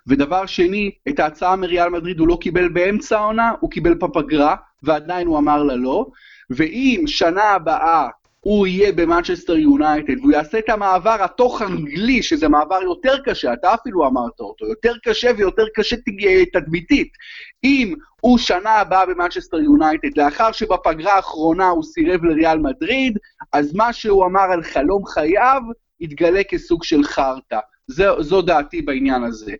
ודבר 0.07 0.47
שני, 0.47 0.91
את 1.09 1.21
ההצעה 1.21 1.57
מריאל 1.57 1.89
מדריד 1.89 2.19
הוא 2.19 2.29
לא 2.29 2.39
קיבל 2.41 2.69
באמצע 2.69 3.19
העונה, 3.19 3.53
הוא 3.61 3.71
קיבל 3.71 3.95
בפגרה, 3.95 4.57
ועדיין 4.83 5.27
הוא 5.27 5.39
אמר 5.39 5.62
לה 5.62 5.77
לא, 5.77 6.07
ואם 6.51 7.05
שנה 7.07 7.45
הבאה 7.45 8.09
הוא 8.45 8.67
יהיה 8.67 8.93
במנצ'סטר 8.93 9.57
יונייטד, 9.57 10.19
והוא 10.19 10.33
יעשה 10.33 10.59
את 10.59 10.69
המעבר 10.69 11.17
התוך 11.25 11.63
אנגלי, 11.63 12.23
שזה 12.23 12.49
מעבר 12.49 12.83
יותר 12.83 13.19
קשה, 13.25 13.53
אתה 13.53 13.75
אפילו 13.75 14.07
אמרת 14.07 14.41
אותו, 14.41 14.67
יותר 14.67 14.93
קשה 15.05 15.31
ויותר 15.37 15.65
קשה 15.75 15.97
תדמיתית. 16.53 17.13
אם 17.65 17.95
הוא 18.21 18.39
שנה 18.39 18.71
הבאה 18.71 19.07
במנצ'סטר 19.07 19.57
יונייטד, 19.57 20.19
לאחר 20.19 20.53
שבפגרה 20.53 21.13
האחרונה 21.13 21.69
הוא 21.69 21.83
סירב 21.83 22.25
לריאל 22.25 22.59
מדריד, 22.59 23.19
אז 23.53 23.75
מה 23.75 23.93
שהוא 23.93 24.25
אמר 24.25 24.53
על 24.53 24.63
חלום 24.63 25.07
חייו, 25.07 25.63
יתגלה 26.01 26.45
כסוג 26.45 26.85
של 26.85 27.05
חרטא. 27.05 27.59
זו 28.21 28.43
דעתי 28.43 28.83
בעניין 28.83 29.25
הזה. 29.25 29.55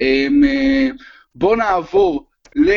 אמ, 0.00 0.44
אה, 0.44 0.88
בואו 1.34 1.56
נעבור 1.56 2.26
ל... 2.56 2.70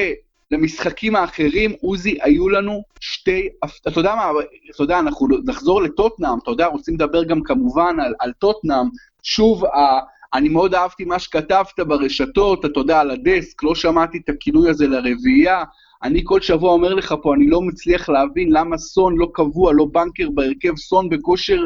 למשחקים 0.51 1.15
האחרים, 1.15 1.73
עוזי, 1.81 2.17
היו 2.21 2.49
לנו 2.49 2.83
שתי, 2.99 3.49
אתה 3.87 3.99
יודע 3.99 4.15
מה, 4.15 4.31
אתה 4.75 4.83
יודע, 4.83 4.99
אנחנו 4.99 5.27
נחזור 5.45 5.81
לטוטנאם, 5.81 6.37
אתה 6.43 6.51
יודע, 6.51 6.65
רוצים 6.65 6.93
לדבר 6.93 7.23
גם 7.23 7.41
כמובן 7.43 7.95
על, 7.99 8.13
על 8.19 8.31
טוטנאם, 8.31 8.85
שוב, 9.23 9.65
ה, 9.65 9.99
אני 10.33 10.49
מאוד 10.49 10.75
אהבתי 10.75 11.05
מה 11.05 11.19
שכתבת 11.19 11.79
ברשתות, 11.79 12.65
אתה 12.65 12.79
יודע, 12.79 12.99
על 12.99 13.11
הדסק, 13.11 13.63
לא 13.63 13.75
שמעתי 13.75 14.17
את 14.17 14.29
הכינוי 14.29 14.69
הזה 14.69 14.87
לרביעייה, 14.87 15.63
אני 16.03 16.21
כל 16.23 16.41
שבוע 16.41 16.71
אומר 16.71 16.93
לך 16.93 17.15
פה, 17.21 17.35
אני 17.35 17.47
לא 17.47 17.61
מצליח 17.61 18.09
להבין 18.09 18.51
למה 18.51 18.77
סון 18.77 19.17
לא 19.17 19.27
קבוע, 19.33 19.73
לא 19.73 19.85
בנקר 19.91 20.29
בהרכב, 20.29 20.75
סון 20.75 21.09
בכושר 21.09 21.65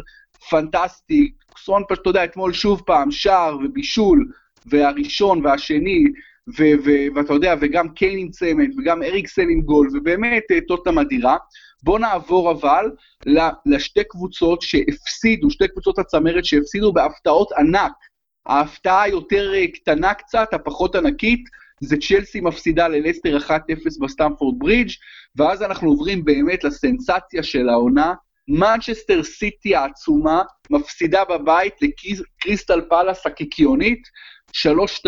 פנטסטי, 0.50 1.32
סון 1.58 1.84
אתה 1.92 2.10
יודע, 2.10 2.24
אתמול 2.24 2.54
שוב 2.54 2.82
פעם, 2.86 3.12
שער 3.12 3.58
ובישול, 3.66 4.28
והראשון 4.66 5.46
והשני, 5.46 6.04
ואתה 7.16 7.34
יודע, 7.34 7.56
וגם 7.62 7.90
קיין 7.90 8.20
עם 8.20 8.30
צמד, 8.30 8.70
וגם 8.78 9.04
אריקסן 9.04 9.50
עם 9.50 9.62
גול, 9.62 9.90
ובאמת 9.94 10.44
אה, 10.52 10.58
טוטנאם 10.68 11.00
אדירה. 11.00 11.38
בוא 11.84 12.00
נעבור 12.00 12.52
אבל 12.52 12.92
לשתי 13.66 14.04
קבוצות 14.04 14.62
שהפסידו, 14.62 15.50
שתי 15.50 15.68
קבוצות 15.68 16.00
הצמרת 16.00 16.46
שהפסידו 16.46 16.94
בהפתעות 16.94 17.52
ענק. 17.52 17.92
ההפתעה 18.46 19.02
היותר 19.02 19.54
אה, 19.54 19.68
קטנה 19.68 20.14
קצת, 20.14 20.54
הפחות 20.54 20.96
ענקית, 20.96 21.44
זה 21.82 21.96
צ'לסי 21.98 22.42
מפסידה 22.42 22.88
ללסטר 22.88 23.38
1-0 23.38 23.52
בסטמפורד 24.02 24.60
ברידג', 24.60 24.92
ואז 25.36 25.64
אנחנו 25.64 25.90
עוברים 25.90 26.26
באמת 26.26 26.64
לסנסציה 26.64 27.44
של 27.44 27.70
העונה. 27.70 28.14
מנצ'סטר 28.48 29.24
סיטי 29.24 29.76
העצומה 29.76 30.42
מפסידה 30.70 31.26
בבית 31.26 31.74
לקריסטל 31.82 32.82
פאלאס 32.90 33.26
הקיקיונית, 33.28 34.02
3-2, 35.06 35.08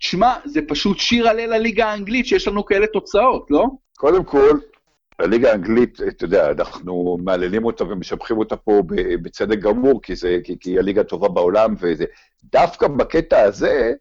תשמע, 0.00 0.34
זה 0.44 0.60
פשוט 0.68 0.98
שיר 0.98 1.28
הלל 1.28 1.56
לליגה 1.56 1.86
האנגלית 1.86 2.26
שיש 2.26 2.48
לנו 2.48 2.64
כאלה 2.64 2.86
תוצאות, 2.86 3.50
לא? 3.50 3.66
קודם 3.96 4.24
כל, 4.24 4.58
הליגה 5.18 5.50
האנגלית, 5.50 5.98
אתה 6.08 6.24
יודע, 6.24 6.50
אנחנו 6.50 7.18
מהללים 7.24 7.64
אותה 7.64 7.84
ומשבחים 7.84 8.38
אותה 8.38 8.56
פה 8.56 8.82
בצדק 9.22 9.58
גמור, 9.58 10.02
כי, 10.02 10.16
זה, 10.16 10.38
כי, 10.44 10.56
כי 10.60 10.70
היא 10.70 10.78
הליגה 10.78 11.00
הטובה 11.00 11.28
בעולם, 11.28 11.74
וזה... 11.80 12.04
דווקא 12.52 12.88
בקטע 12.88 13.42
הזה, 13.42 13.92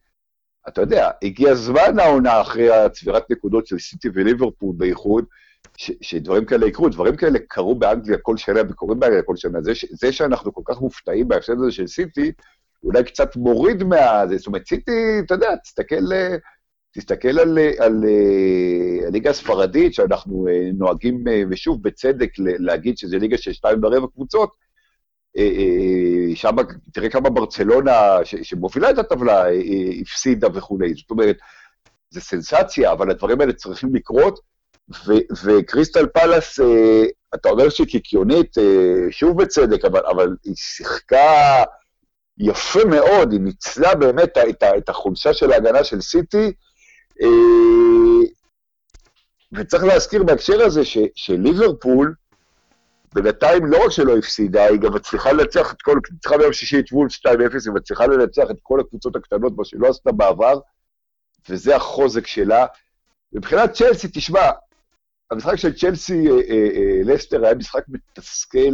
אתה 0.68 0.82
יודע, 0.82 1.10
הגיע 1.24 1.56
זמן 1.56 2.00
העונה 2.00 2.42
אחרי 2.42 2.72
הצבירת 2.72 3.32
נקודות 3.32 3.68
של 3.68 3.80
סיטי 3.80 4.10
וליברפול 4.14 4.74
בייחוד, 4.78 5.26
ש, 5.78 5.92
שדברים 6.02 6.46
כאלה 6.46 6.68
יקרו, 6.68 6.90
דברים 6.90 7.16
כאלה 7.16 7.40
קרו 7.48 7.76
באנגליה 7.76 8.18
כל 8.18 8.38
שנה 8.38 8.60
וקורים 8.70 9.00
באנגליה 9.00 9.24
כל 9.24 9.36
שנה. 9.36 9.62
זה, 9.62 9.72
זה 9.90 10.12
שאנחנו 10.12 10.54
כל 10.54 10.62
כך 10.66 10.82
מופתעים 10.82 11.28
בהפסד 11.28 11.54
הזה 11.60 11.72
של 11.72 11.88
סיטי, 11.88 12.32
אולי 12.86 13.04
קצת 13.04 13.36
מוריד 13.36 13.84
מה... 13.84 14.24
זאת 14.38 14.48
אומרת, 14.48 14.68
סיטי, 14.68 15.20
אתה 15.26 15.34
יודע, 15.34 15.56
תסתכל, 15.56 16.06
תסתכל 16.98 17.40
על, 17.40 17.58
על 17.80 18.04
הליגה 19.08 19.30
הספרדית, 19.30 19.94
שאנחנו 19.94 20.48
אה, 20.48 20.70
נוהגים, 20.74 21.28
אה, 21.28 21.44
ושוב, 21.50 21.84
בצדק, 21.84 22.30
להגיד 22.38 22.98
שזו 22.98 23.18
ליגה 23.18 23.38
של 23.38 23.54
שתיים 23.54 23.84
ורבע 23.84 24.08
קבוצות, 24.14 24.50
אה, 25.38 26.36
שם, 26.36 26.56
תראה 26.94 27.10
כמה 27.10 27.30
ברצלונה, 27.30 28.18
שמובילה 28.24 28.90
את 28.90 28.98
הטבלה, 28.98 29.46
הפסידה 30.02 30.48
וכולי. 30.54 30.94
זאת 30.94 31.12
אומרת, 31.12 31.38
זה 32.10 32.22
סנסציה, 32.22 32.92
אבל 32.92 33.12
הדברים 33.12 33.42
האלה 33.42 33.54
צריכים 33.54 33.96
לקרות, 33.96 34.40
וקריסטל 35.44 36.08
פלאס, 36.08 36.60
אתה 37.36 37.50
אומר 37.50 37.70
שהיא 37.70 37.88
קיקיונית, 37.88 38.56
שוב 39.10 39.42
בצדק, 39.42 39.86
אבל, 39.86 40.02
אבל 40.06 40.36
היא 40.44 40.56
שיחקה... 40.56 41.64
יפה 42.38 42.86
מאוד, 42.86 43.32
היא 43.32 43.42
ניצלה 43.42 43.96
באמת 43.96 44.38
את, 44.38 44.64
את 44.78 44.90
החולשה 44.90 45.34
של 45.34 45.52
ההגנה 45.52 45.84
של 45.84 46.02
סיטי, 46.02 46.54
אה, 47.22 48.28
וצריך 49.54 49.84
להזכיר 49.84 50.24
בהקשר 50.24 50.62
הזה 50.62 50.86
ש, 50.86 50.98
שליברפול, 51.16 52.14
בינתיים 53.14 53.66
לא 53.66 53.86
רק 53.86 53.92
שלא 53.92 54.18
הפסידה, 54.18 54.66
היא 54.66 54.80
גם 54.80 54.94
מצליחה 54.94 55.32
לנצח 55.32 55.74
את 55.74 55.82
כל, 55.82 56.00
ניצחה 56.12 56.38
ביום 56.38 56.54
שישי 56.54 56.80
את 56.80 56.92
וולס 56.92 57.14
2-0, 57.16 57.30
היא 57.30 57.74
מצליחה 57.74 58.08
לנצח 58.08 58.44
את 58.52 58.58
כל 58.64 58.80
הקבוצות 58.80 59.16
הקטנות, 59.16 59.54
מה 59.58 59.66
שלא 59.66 59.88
עשתה 59.88 60.12
בעבר, 60.12 60.60
וזה 61.50 61.76
החוזק 61.76 62.28
שלה. 62.28 62.66
מבחינת 63.34 63.74
צ'לסי, 63.74 64.08
תשמע, 64.14 64.52
המשחק 65.32 65.56
של 65.56 65.74
צ'לסי, 65.74 66.28
אה, 66.28 66.36
אה, 66.50 67.02
לסטר 67.04 67.46
היה 67.46 67.56
משחק 67.56 67.84
מתסכל 67.88 68.74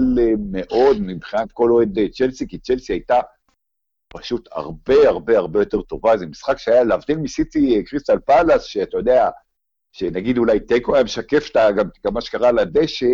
מאוד 0.52 0.98
מבחינת 1.00 1.52
כל 1.52 1.72
אוהד 1.72 2.00
צ'לסי, 2.14 2.48
כי 2.48 2.60
צ'לסי 2.60 2.94
הייתה 2.94 3.20
פשוט 4.14 4.50
הרבה 4.52 5.10
הרבה 5.10 5.38
הרבה 5.38 5.60
יותר 5.60 5.82
טובה. 5.82 6.18
זה 6.18 6.26
משחק 6.26 6.58
שהיה, 6.58 6.84
להבדיל 6.84 7.18
מסיטי 7.18 7.84
קריסטל 7.84 8.20
פאלאס, 8.20 8.64
שאתה 8.64 8.98
יודע, 8.98 9.30
שנגיד 9.92 10.38
אולי 10.38 10.60
תיקו 10.60 10.96
היה 10.96 11.04
משקף 11.04 11.50
גם, 11.56 11.90
גם 12.06 12.14
מה 12.14 12.22
שקרה 12.22 12.50
על 12.50 12.60
הדשא, 12.60 13.08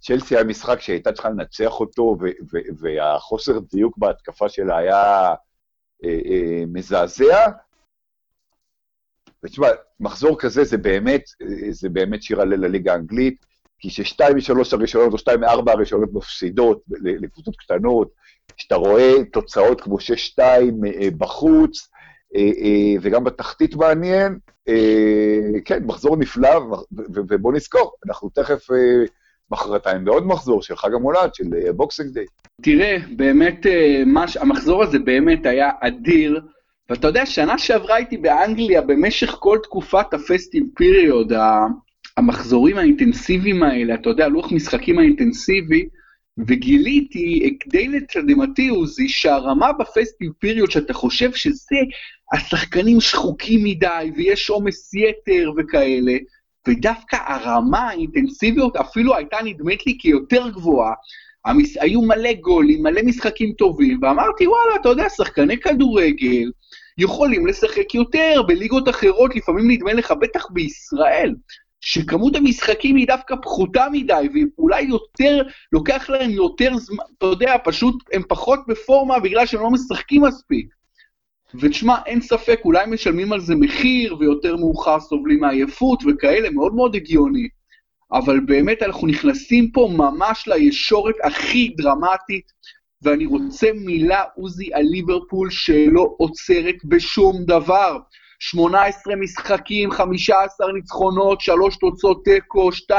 צ'לסי 0.00 0.36
היה 0.36 0.44
משחק 0.44 0.80
שהייתה 0.80 1.12
צריכה 1.12 1.30
לנצח 1.30 1.80
אותו, 1.80 2.16
והחוסר 2.78 3.58
דיוק 3.58 3.98
בהתקפה 3.98 4.48
שלה 4.48 4.78
היה 4.78 5.34
אה, 6.04 6.20
אה, 6.26 6.64
מזעזע. 6.66 7.46
ותשמע, 9.42 9.68
מחזור 10.00 10.40
כזה 10.40 10.64
זה 10.64 10.76
באמת, 10.78 11.22
זה 11.70 11.88
באמת 11.88 12.22
שיר 12.22 12.40
הלל 12.40 12.66
לליגה 12.66 12.92
האנגלית, 12.92 13.46
כי 13.78 13.90
ששתיים 13.90 14.36
משלוש 14.36 14.72
הראשונות 14.72 15.12
או 15.12 15.18
שתיים 15.18 15.40
מארבע 15.40 15.72
הראשונות 15.72 16.08
מפסידות 16.12 16.82
לקבוצות 17.02 17.56
קטנות, 17.56 18.08
כשאתה 18.56 18.74
רואה 18.74 19.12
תוצאות 19.32 19.80
כמו 19.80 19.96
6-2 19.96 20.40
אה, 20.40 21.08
בחוץ, 21.18 21.88
אה, 22.36 22.40
אה, 22.40 22.94
וגם 23.00 23.24
בתחתית 23.24 23.74
מעניין, 23.74 24.38
כן, 25.64 25.84
מחזור 25.84 26.16
נפלא, 26.16 26.60
ובוא 27.14 27.52
נזכור, 27.52 27.92
אנחנו 28.06 28.28
תכף 28.28 28.66
מחרתיים 29.50 30.04
בעוד 30.04 30.26
מחזור 30.26 30.62
של 30.62 30.76
חג 30.76 30.94
המולד, 30.94 31.34
של 31.34 31.44
Boxing 31.76 32.10
Day. 32.10 32.24
תראה, 32.62 32.96
באמת, 33.16 33.66
מש, 34.06 34.36
המחזור 34.36 34.82
הזה 34.82 34.98
באמת 34.98 35.46
היה 35.46 35.70
אדיר, 35.80 36.40
ואתה 36.90 37.06
יודע, 37.06 37.26
שנה 37.26 37.58
שעברה 37.58 37.94
הייתי 37.94 38.16
באנגליה 38.16 38.82
במשך 38.82 39.30
כל 39.30 39.58
תקופת 39.62 40.14
הפסטיב 40.14 40.64
פיריוד, 40.76 41.32
המחזורים 42.16 42.78
האינטנסיביים 42.78 43.62
האלה, 43.62 43.94
אתה 43.94 44.10
יודע, 44.10 44.28
לוח 44.28 44.52
משחקים 44.52 44.98
האינטנסיבי, 44.98 45.88
וגיליתי, 46.38 47.56
די 47.66 47.88
לתדהמתי 47.88 48.68
עוזי, 48.68 49.08
שהרמה 49.08 49.72
בפסטיב 49.72 50.32
פיריוד 50.38 50.70
שאתה 50.70 50.94
חושב 50.94 51.32
שזה, 51.32 51.76
השחקנים 52.32 53.00
שחוקים 53.00 53.64
מדי 53.64 54.10
ויש 54.16 54.50
עומס 54.50 54.94
יתר 54.94 55.50
וכאלה, 55.56 56.16
ודווקא 56.68 57.16
הרמה, 57.26 57.78
האינטנסיביות 57.78 58.76
אפילו 58.76 59.16
הייתה 59.16 59.36
נדמת 59.44 59.86
לי 59.86 59.96
כיותר 59.98 60.48
גבוהה. 60.48 60.92
המס... 61.44 61.76
היו 61.80 62.02
מלא 62.02 62.32
גולים, 62.32 62.82
מלא 62.82 63.02
משחקים 63.02 63.52
טובים, 63.52 63.98
ואמרתי, 64.02 64.46
וואלה, 64.46 64.76
אתה 64.80 64.88
יודע, 64.88 65.08
שחקני 65.08 65.60
כדורגל 65.60 66.50
יכולים 66.98 67.46
לשחק 67.46 67.94
יותר 67.94 68.42
בליגות 68.46 68.88
אחרות, 68.88 69.36
לפעמים 69.36 69.70
נדמה 69.70 69.92
לך, 69.92 70.12
בטח 70.20 70.46
בישראל. 70.50 71.34
שכמות 71.88 72.36
המשחקים 72.36 72.96
היא 72.96 73.06
דווקא 73.06 73.34
פחותה 73.42 73.86
מדי, 73.92 74.28
ואולי 74.34 74.82
יותר, 74.82 75.42
לוקח 75.72 76.10
להם 76.10 76.30
יותר 76.30 76.76
זמן, 76.76 77.04
אתה 77.18 77.26
יודע, 77.26 77.56
פשוט 77.64 77.94
הם 78.12 78.22
פחות 78.28 78.60
בפורמה 78.68 79.20
בגלל 79.20 79.46
שהם 79.46 79.60
לא 79.60 79.70
משחקים 79.70 80.22
מספיק. 80.22 80.66
ותשמע, 81.54 81.96
אין 82.06 82.20
ספק, 82.20 82.60
אולי 82.64 82.86
משלמים 82.86 83.32
על 83.32 83.40
זה 83.40 83.54
מחיר, 83.54 84.16
ויותר 84.18 84.56
מאוחר 84.56 85.00
סובלים 85.00 85.40
מעייפות 85.40 86.02
וכאלה, 86.06 86.50
מאוד 86.50 86.74
מאוד 86.74 86.94
הגיוני. 86.94 87.48
אבל 88.12 88.40
באמת 88.40 88.82
אנחנו 88.82 89.06
נכנסים 89.06 89.70
פה 89.70 89.88
ממש 89.92 90.48
לישורת 90.48 91.14
הכי 91.24 91.74
דרמטית, 91.76 92.52
ואני 93.02 93.26
רוצה 93.26 93.66
מילה, 93.74 94.22
עוזי, 94.36 94.74
על 94.74 94.82
ליברפול 94.82 95.50
שלא 95.50 96.14
עוצרת 96.18 96.84
בשום 96.84 97.44
דבר. 97.44 97.98
18 98.38 99.16
משחקים, 99.16 99.90
15 99.90 100.72
ניצחונות, 100.72 101.40
3 101.40 101.76
תוצאות 101.76 102.24
תיקו, 102.24 102.70
2-0 102.70 102.92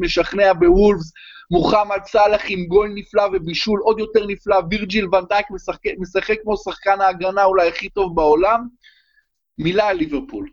משכנע 0.00 0.52
בוולפס, 0.52 1.12
מוחמד 1.50 2.00
סאלח 2.06 2.42
עם 2.48 2.66
גול 2.66 2.92
נפלא 2.94 3.22
ובישול 3.32 3.80
עוד 3.80 3.98
יותר 3.98 4.26
נפלא, 4.26 4.56
וירג'יל 4.70 5.14
ונדייק 5.14 5.50
משחק, 5.50 5.80
משחק 5.98 6.36
כמו 6.42 6.56
שחקן 6.56 7.00
ההגנה 7.00 7.44
אולי 7.44 7.68
הכי 7.68 7.88
טוב 7.88 8.16
בעולם. 8.16 8.68
מילה 9.58 9.88
על 9.88 9.96
ליברפול. 9.96 10.48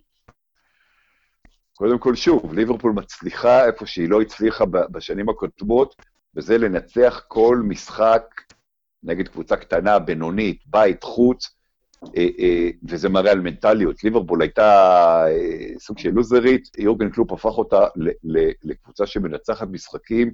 קודם 1.73 1.99
כל, 1.99 2.15
שוב, 2.15 2.53
ליברפול 2.53 2.91
מצליחה 2.91 3.65
איפה 3.65 3.85
שהיא 3.85 4.09
לא 4.09 4.21
הצליחה 4.21 4.65
בשנים 4.65 5.29
הקודמות, 5.29 5.95
וזה 6.35 6.57
לנצח 6.57 7.23
כל 7.27 7.61
משחק 7.67 8.23
נגד 9.03 9.27
קבוצה 9.27 9.55
קטנה, 9.55 9.99
בינונית, 9.99 10.61
בית, 10.65 11.03
חוץ, 11.03 11.55
וזה 12.89 13.09
מראה 13.09 13.31
על 13.31 13.41
מנטליות. 13.41 14.03
ליברפול 14.03 14.41
הייתה 14.41 14.69
אה, 15.27 15.79
סוג 15.79 15.99
של 15.99 16.09
לוזרית, 16.09 16.69
יורגן 16.77 17.09
קלופ 17.09 17.31
הפך 17.31 17.57
אותה 17.57 17.85
לקבוצה 18.63 19.05
שמנצחת 19.05 19.67
משחקים. 19.71 20.31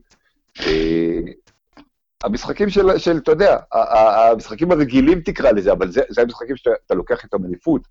המשחקים 2.24 2.70
של, 2.70 2.98
של, 2.98 3.18
אתה 3.18 3.32
יודע, 3.32 3.58
המשחקים 3.72 4.72
הרגילים 4.72 5.22
תקרא 5.22 5.52
לזה, 5.52 5.72
אבל 5.72 5.92
זה, 5.92 6.02
זה 6.10 6.22
המשחקים 6.22 6.56
שאתה 6.56 6.94
לוקח 6.94 7.26
את 7.26 7.34
המניפות. 7.34 7.82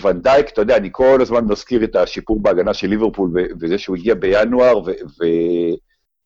ון 0.00 0.14
דייק, 0.14 0.48
אתה 0.48 0.60
יודע, 0.60 0.76
אני 0.76 0.88
כל 0.92 1.18
הזמן 1.20 1.44
מזכיר 1.44 1.84
את 1.84 1.96
השיפור 1.96 2.42
בהגנה 2.42 2.74
של 2.74 2.88
ליברפול, 2.88 3.30
וזה 3.60 3.78
שהוא 3.78 3.96
הגיע 3.96 4.14
בינואר, 4.14 4.82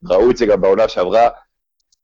וראו 0.04 0.30
את 0.30 0.36
זה 0.36 0.46
גם 0.46 0.60
בעונה 0.60 0.88
שעברה. 0.88 1.28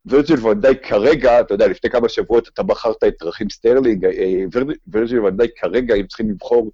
וירג'יל 0.06 0.46
ון 0.46 0.60
דייק 0.60 0.86
כרגע, 0.86 1.40
אתה 1.40 1.54
יודע, 1.54 1.66
לפני 1.66 1.90
כמה 1.90 2.08
שבועות 2.08 2.48
אתה 2.48 2.62
בחרת 2.62 3.04
את 3.04 3.14
רחים 3.20 3.50
סטרלינג, 3.50 4.04
אה, 4.04 4.44
וירג'יל 4.86 5.20
ון 5.20 5.30
דייק 5.30 5.50
כרגע, 5.56 5.94
אם 5.94 6.06
צריכים 6.06 6.30
לבחור 6.30 6.70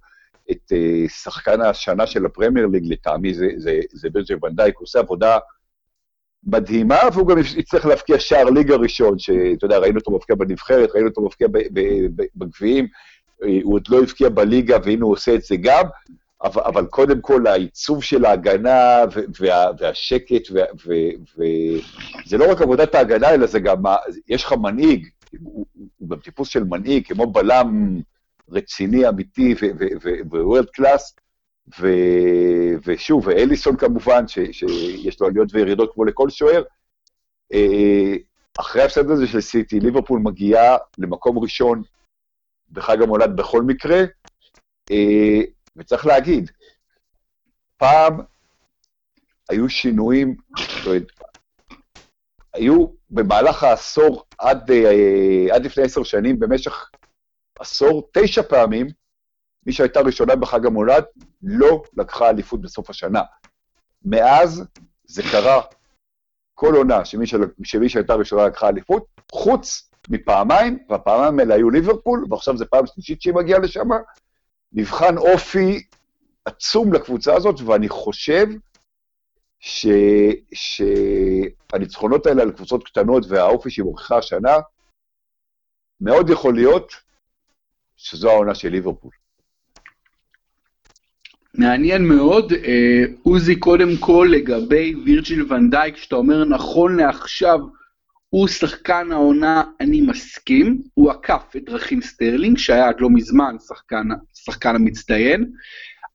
את 0.51 0.71
אה, 0.71 1.09
שחקן 1.09 1.61
השנה 1.61 2.07
של 2.07 2.25
הפרמייר 2.25 2.67
ליג, 2.67 2.83
לטעמי 2.85 3.33
זה, 3.33 3.47
זה, 3.57 3.79
זה 3.91 4.09
וירג'יל 4.13 4.37
ון 4.43 4.53
דייק, 4.53 4.77
הוא 4.77 4.83
עושה 4.83 4.99
עבודה 4.99 5.37
מדהימה, 6.43 6.99
והוא 7.13 7.27
גם 7.27 7.37
יצטרך 7.57 7.85
להבקיע 7.85 8.19
שער 8.19 8.49
ליגה 8.49 8.75
ראשון, 8.75 9.19
שאתה 9.19 9.65
יודע, 9.65 9.77
ראינו 9.77 9.99
אותו 9.99 10.11
מבקיע 10.11 10.35
בנבחרת, 10.35 10.89
ראינו 10.93 11.07
אותו 11.09 11.21
מבקיע 11.21 11.47
בגביעים, 12.35 12.87
אה, 13.43 13.59
הוא 13.63 13.73
עוד 13.73 13.87
לא 13.89 13.99
הבקיע 13.99 14.29
בליגה, 14.29 14.77
והנה 14.83 15.05
הוא 15.05 15.13
עושה 15.13 15.35
את 15.35 15.41
זה 15.41 15.55
גם, 15.61 15.83
אבל, 16.43 16.61
אבל 16.61 16.85
קודם 16.85 17.21
כל 17.21 17.47
העיצוב 17.47 18.03
של 18.03 18.25
ההגנה 18.25 19.03
וה, 19.39 19.71
והשקט, 19.79 20.47
וזה 21.35 22.37
לא 22.37 22.51
רק 22.51 22.61
עבודת 22.61 22.95
ההגנה, 22.95 23.29
אלא 23.29 23.47
זה 23.47 23.59
גם, 23.59 23.83
יש 24.27 24.43
לך 24.43 24.53
מנהיג, 24.53 25.07
הוא, 25.43 25.65
גם 26.07 26.19
טיפוס 26.19 26.47
של 26.47 26.63
מנהיג, 26.63 27.07
כמו 27.07 27.31
בלם 27.31 27.99
רציני, 28.49 29.09
אמיתי 29.09 29.55
וורד 30.31 30.65
קלאס, 30.69 31.15
ושוב, 32.85 33.27
ואליסון 33.27 33.77
כמובן, 33.77 34.27
ש, 34.27 34.39
שיש 34.51 35.21
לו 35.21 35.27
עליות 35.27 35.49
וירידות 35.53 35.93
כמו 35.93 36.05
לכל 36.05 36.29
שוער. 36.29 36.63
אה, 37.53 38.15
אחרי 38.59 38.81
ההפסד 38.81 39.09
הזה 39.11 39.27
של 39.27 39.41
סיטי, 39.41 39.79
ליברפול 39.79 40.19
מגיעה 40.19 40.77
למקום 40.97 41.39
ראשון 41.39 41.81
בחג 42.71 43.01
המולד 43.01 43.35
בכל 43.35 43.63
מקרה, 43.63 44.03
אה, 44.91 45.41
וצריך 45.79 46.05
להגיד, 46.05 46.51
פעם 47.77 48.19
היו 49.49 49.69
שינויים, 49.69 50.35
היו 52.53 52.87
במהלך 53.09 53.63
העשור 53.63 54.25
עד, 54.37 54.71
אה, 54.71 55.55
עד 55.55 55.65
לפני 55.65 55.83
עשר 55.83 56.03
שנים, 56.03 56.39
במשך 56.39 56.89
עשור, 57.59 58.09
תשע 58.13 58.41
פעמים, 58.41 58.87
מי 59.65 59.73
שהייתה 59.73 59.99
ראשונה 59.99 60.35
בחג 60.35 60.65
המולד 60.65 61.03
לא 61.43 61.83
לקחה 61.97 62.29
אליפות 62.29 62.61
בסוף 62.61 62.89
השנה. 62.89 63.21
מאז 64.05 64.63
זה 65.03 65.23
קרה 65.31 65.61
כל 66.53 66.75
עונה 66.75 67.05
שמי, 67.05 67.27
של... 67.27 67.37
שמי 67.63 67.89
שהייתה 67.89 68.13
ראשונה 68.13 68.47
לקחה 68.47 68.69
אליפות, 68.69 69.05
חוץ 69.31 69.91
מפעמיים, 70.09 70.79
והפעמיים 70.89 71.39
האלה 71.39 71.55
היו 71.55 71.69
ליברפול, 71.69 72.25
ועכשיו 72.29 72.57
זו 72.57 72.65
פעם 72.69 72.85
שלישית 72.85 73.21
שהיא 73.21 73.33
מגיעה 73.33 73.59
לשם, 73.59 73.89
נבחן 74.73 75.17
אופי 75.17 75.83
עצום 76.45 76.93
לקבוצה 76.93 77.35
הזאת, 77.35 77.55
ואני 77.65 77.89
חושב 77.89 78.45
ש... 79.59 79.87
שהניצחונות 80.53 82.25
האלה 82.25 82.41
על 82.41 82.51
קבוצות 82.51 82.83
קטנות 82.83 83.23
והאופי 83.29 83.69
שהיא 83.69 83.85
מוכיחה 83.85 84.17
השנה, 84.17 84.55
מאוד 86.01 86.29
יכול 86.29 86.55
להיות 86.55 86.93
שזו 87.97 88.29
העונה 88.29 88.55
של 88.55 88.69
ליברפול. 88.69 89.11
מעניין 91.53 92.07
מאוד, 92.07 92.53
אה, 92.53 93.03
עוזי, 93.23 93.59
קודם 93.59 93.89
כל 93.99 94.29
לגבי 94.31 94.95
וירג'יל 95.05 95.53
ון 95.53 95.66
דייק, 95.66 95.97
שאתה 95.97 96.15
אומר 96.15 96.45
נכון 96.45 96.97
לעכשיו, 96.97 97.59
הוא 98.29 98.47
שחקן 98.47 99.11
העונה, 99.11 99.63
אני 99.79 100.01
מסכים, 100.01 100.81
הוא 100.93 101.11
עקף 101.11 101.43
את 101.57 101.63
רחים 101.65 102.01
סטרלינג, 102.01 102.57
שהיה 102.57 102.87
עד 102.87 102.95
לא 102.99 103.09
מזמן 103.09 103.55
שחקן, 103.67 104.07
שחקן 104.33 104.75
המצטיין. 104.75 105.51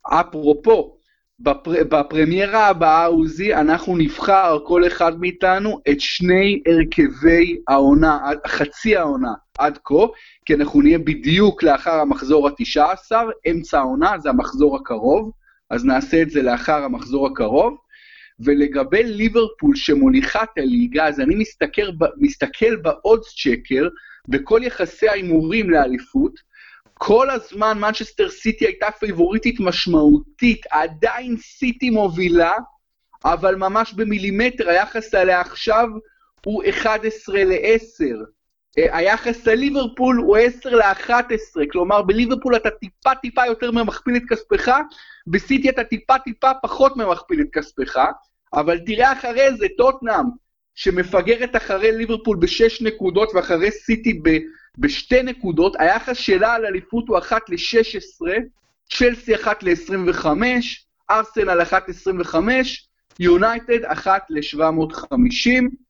אפרופו, 0.06 0.96
בפר, 1.40 1.84
בפרמיירה 1.84 2.66
הבאה, 2.66 3.06
עוזי, 3.06 3.54
אנחנו 3.54 3.96
נבחר, 3.96 4.58
כל 4.66 4.86
אחד 4.86 5.20
מאיתנו, 5.20 5.80
את 5.90 6.00
שני 6.00 6.62
הרכבי 6.66 7.58
העונה, 7.68 8.18
חצי 8.46 8.96
העונה 8.96 9.32
עד 9.58 9.78
כה, 9.84 10.06
כי 10.46 10.54
אנחנו 10.54 10.82
נהיה 10.82 10.98
בדיוק 10.98 11.62
לאחר 11.62 12.00
המחזור 12.00 12.48
התשע 12.48 12.92
עשר, 12.92 13.28
אמצע 13.50 13.78
העונה, 13.78 14.18
זה 14.18 14.30
המחזור 14.30 14.76
הקרוב, 14.76 15.30
אז 15.70 15.84
נעשה 15.84 16.22
את 16.22 16.30
זה 16.30 16.42
לאחר 16.42 16.84
המחזור 16.84 17.26
הקרוב. 17.26 17.76
ולגבי 18.40 19.04
ליברפול 19.04 19.76
שמוליכה 19.76 20.42
את 20.42 20.58
הליגה, 20.58 21.06
אז 21.06 21.20
אני 21.20 21.34
מסתכל, 21.34 21.82
מסתכל 22.16 22.76
ב-Oddschecker, 22.76 23.88
בכל 24.28 24.60
יחסי 24.64 25.08
ההימורים 25.08 25.70
לאליפות, 25.70 26.40
כל 26.94 27.30
הזמן 27.30 27.78
מנצ'סטר 27.78 28.28
סיטי 28.28 28.66
הייתה 28.66 28.86
פייבוריטית 28.98 29.60
משמעותית, 29.60 30.66
עדיין 30.70 31.36
סיטי 31.36 31.90
מובילה, 31.90 32.52
אבל 33.24 33.54
ממש 33.54 33.92
במילימטר, 33.92 34.68
היחס 34.68 35.14
עליה 35.14 35.40
עכשיו 35.40 35.88
הוא 36.46 36.62
11 36.70 37.44
ל-10. 37.44 38.33
אה, 38.78 38.98
היחס 38.98 39.46
לליברפול 39.46 40.16
הוא 40.16 40.36
10 40.36 40.76
ל-11, 40.76 41.60
כלומר 41.72 42.02
בליברפול 42.02 42.56
אתה 42.56 42.70
טיפה 42.70 43.14
טיפה 43.14 43.46
יותר 43.46 43.70
ממכפיל 43.70 44.16
את 44.16 44.22
כספך, 44.28 44.72
בסיטי 45.26 45.70
אתה 45.70 45.84
טיפה 45.84 46.18
טיפה 46.18 46.50
פחות 46.62 46.96
ממכפיל 46.96 47.40
את 47.40 47.46
כספך, 47.52 47.98
אבל 48.54 48.78
תראה 48.86 49.12
אחרי 49.12 49.56
זה, 49.56 49.66
טוטנאם, 49.78 50.24
שמפגרת 50.74 51.56
אחרי 51.56 51.92
ליברפול 51.92 52.36
בשש 52.36 52.82
נקודות 52.82 53.30
ואחרי 53.34 53.70
סיטי 53.70 54.20
ב, 54.22 54.38
בשתי 54.78 55.22
נקודות, 55.22 55.76
היחס 55.78 56.16
שלה 56.16 56.54
על 56.54 56.66
אליפות 56.66 57.08
הוא 57.08 57.18
אחת 57.18 57.50
ל-16, 57.50 58.26
צ'לסי 58.90 59.34
אחת 59.34 59.62
ל-25, 59.62 60.26
ארסנל 61.10 61.62
אחת 61.62 61.88
ל-25, 61.88 62.36
יונייטד 63.20 63.84
אחת 63.84 64.22
ל-750. 64.30 65.83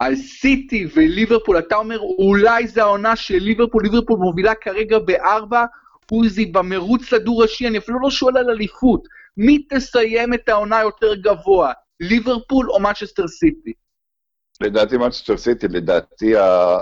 על 0.00 0.16
סיטי 0.16 0.86
וליברפול, 0.94 1.58
אתה 1.58 1.76
אומר 1.76 1.98
אולי 1.98 2.66
זה 2.66 2.82
העונה 2.82 3.16
של 3.16 3.38
ליברפול, 3.38 3.82
ליברפול 3.82 4.18
מובילה 4.18 4.54
כרגע 4.54 4.98
בארבע, 4.98 5.64
עוזי 6.10 6.46
במרוץ 6.46 7.12
הדו-ראשי, 7.12 7.68
אני 7.68 7.78
אפילו 7.78 8.00
לא 8.00 8.10
שואל 8.10 8.36
על 8.36 8.50
אליפות. 8.50 9.08
מי 9.36 9.66
תסיים 9.70 10.34
את 10.34 10.48
העונה 10.48 10.80
יותר 10.80 11.14
גבוה, 11.14 11.72
ליברפול 12.00 12.70
או 12.70 12.80
מנצ'סטר 12.80 13.28
סיטי? 13.28 13.72
לדעתי 14.60 14.96
מנצ'סטר 14.96 15.36
סיטי, 15.36 15.68
לדעתי 15.68 16.34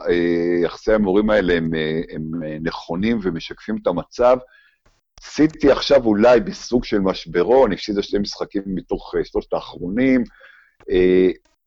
היחסי 0.05 0.93
הימורים 0.93 1.31
האלה 1.31 1.55
הם, 1.55 1.71
הם 2.15 2.31
נכונים 2.63 3.19
ומשקפים 3.23 3.77
את 3.83 3.87
המצב. 3.87 4.37
סיטי 5.23 5.71
עכשיו 5.71 6.05
אולי 6.05 6.41
בסוג 6.41 6.85
של 6.85 6.99
משברון, 6.99 7.73
הפסידה 7.73 8.03
שני 8.03 8.19
משחקים 8.19 8.63
מתוך 8.67 9.15
שלושת 9.25 9.53
האחרונים. 9.53 10.25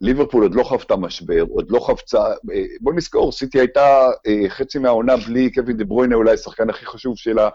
ליברפול 0.02 0.44
עוד 0.44 0.56
לא 0.56 0.64
חוותה 0.64 0.96
משבר, 0.96 1.42
עוד 1.50 1.72
לא 1.72 1.80
חפצה, 1.80 2.24
בוא 2.82 2.94
נזכור, 2.94 3.32
סיטי 3.32 3.60
הייתה 3.60 4.10
חצי 4.50 4.80
מהעונה 4.80 5.18
בלי 5.18 5.52
קווין 5.52 5.78
דה 5.78 5.86
ברוינה, 5.86 6.16
אולי 6.16 6.34
השחקן 6.34 6.70
הכי 6.70 6.86
חשוב 6.86 7.18
שלה, 7.18 7.50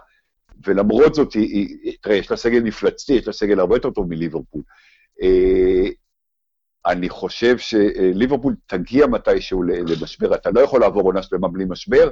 ולמרות 0.66 1.14
זאת, 1.14 1.32
היא, 1.32 1.96
תראה, 2.02 2.16
יש 2.16 2.30
לה 2.30 2.36
סגל 2.36 2.60
מפלצתי, 2.62 3.12
יש 3.12 3.26
לה 3.26 3.32
סגל 3.32 3.60
הרבה 3.60 3.76
יותר 3.76 3.90
טוב 3.90 4.08
מליברפול. 4.08 4.62
אני 6.86 7.08
חושב 7.08 7.58
שליברפול 7.58 8.54
תגיע 8.66 9.06
מתישהו 9.06 9.62
למשבר, 9.62 10.34
אתה 10.34 10.50
לא 10.50 10.60
יכול 10.60 10.80
לעבור 10.80 11.02
עונה 11.02 11.22
שלמה 11.22 11.48
בלי 11.48 11.64
משבר. 11.68 12.10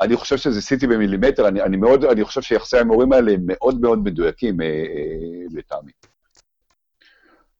אני 0.00 0.16
חושב 0.16 0.36
שזה 0.36 0.62
סיטי 0.62 0.86
במילימטר, 0.86 1.48
אני, 1.48 1.62
אני 1.62 1.76
מאוד, 1.76 2.04
אני 2.04 2.24
חושב 2.24 2.42
שיחסי 2.42 2.76
ההימורים 2.76 3.12
האלה 3.12 3.32
הם 3.32 3.40
מאוד 3.46 3.80
מאוד 3.80 3.98
מדויקים 3.98 4.56
לטעמי. 5.54 5.92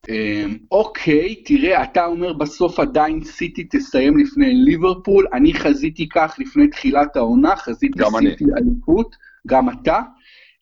אמ, 0.08 0.56
אוקיי, 0.70 1.34
תראה, 1.44 1.82
אתה 1.82 2.06
אומר 2.06 2.32
בסוף 2.32 2.80
עדיין 2.80 3.24
סיטי 3.24 3.64
תסיים 3.64 4.18
לפני 4.18 4.54
ליברפול, 4.54 5.26
אני 5.32 5.54
חזיתי 5.54 6.08
כך 6.08 6.36
לפני 6.38 6.68
תחילת 6.68 7.16
העונה, 7.16 7.56
חזיתי 7.56 7.98
סיטי 8.18 8.44
אליפות, 8.58 9.16
גם 9.46 9.70
אתה. 9.70 10.00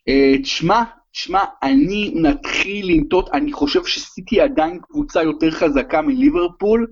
אה, 0.09 0.35
תשמע, 0.43 0.83
תשמע, 1.13 1.45
אני 1.63 2.13
נתחיל 2.15 2.87
לנטות, 2.91 3.31
אני 3.33 3.53
חושב 3.53 3.85
שסיטי 3.85 4.41
עדיין 4.41 4.79
קבוצה 4.83 5.23
יותר 5.23 5.51
חזקה 5.51 6.03
מליברפול, 6.03 6.87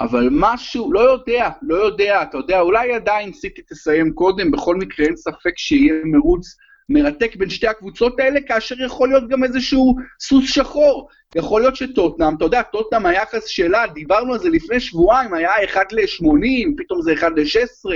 אבל 0.00 0.28
משהו, 0.32 0.92
לא 0.92 1.00
יודע, 1.00 1.50
לא 1.62 1.74
יודע, 1.74 2.22
אתה 2.22 2.38
יודע, 2.38 2.60
אולי 2.60 2.94
עדיין 2.94 3.32
סיטי 3.32 3.62
תסיים 3.62 4.12
קודם, 4.12 4.50
בכל 4.50 4.76
מקרה 4.76 5.06
אין 5.06 5.16
ספק 5.16 5.52
שיהיה 5.56 5.94
מרוץ 6.04 6.56
מרתק 6.88 7.36
בין 7.36 7.50
שתי 7.50 7.66
הקבוצות 7.66 8.20
האלה, 8.20 8.40
כאשר 8.40 8.82
יכול 8.82 9.08
להיות 9.08 9.28
גם 9.28 9.44
איזשהו 9.44 9.94
סוס 10.20 10.50
שחור. 10.54 11.08
יכול 11.34 11.60
להיות 11.60 11.76
שטוטנאם, 11.76 12.34
אתה 12.36 12.44
יודע, 12.44 12.62
טוטנאם 12.62 13.06
היחס 13.06 13.46
שלה, 13.46 13.86
דיברנו 13.86 14.32
על 14.32 14.38
זה 14.38 14.48
לפני 14.48 14.80
שבועיים, 14.80 15.34
היה 15.34 15.64
1 15.64 15.92
ל-80, 15.92 16.68
פתאום 16.76 17.02
זה 17.02 17.12
1 17.12 17.32
ל-16, 17.36 17.90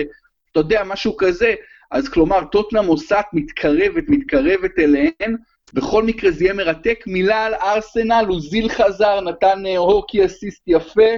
אתה 0.52 0.60
יודע, 0.60 0.84
משהו 0.84 1.16
כזה. 1.16 1.54
אז 1.90 2.08
כלומר, 2.08 2.44
טוטנאם 2.44 2.86
עושה 2.86 3.20
מתקרבת, 3.32 4.04
מתקרבת 4.08 4.78
אליהן, 4.78 5.36
בכל 5.74 6.02
מקרה 6.02 6.30
זה 6.30 6.44
יהיה 6.44 6.54
מרתק. 6.54 7.04
מילה 7.06 7.44
על 7.44 7.54
ארסנל, 7.54 8.24
אוזיל 8.28 8.68
חזר, 8.68 9.20
נתן 9.20 9.66
אה, 9.66 9.76
הוקי 9.76 10.26
אסיסט 10.26 10.62
יפה, 10.66 11.10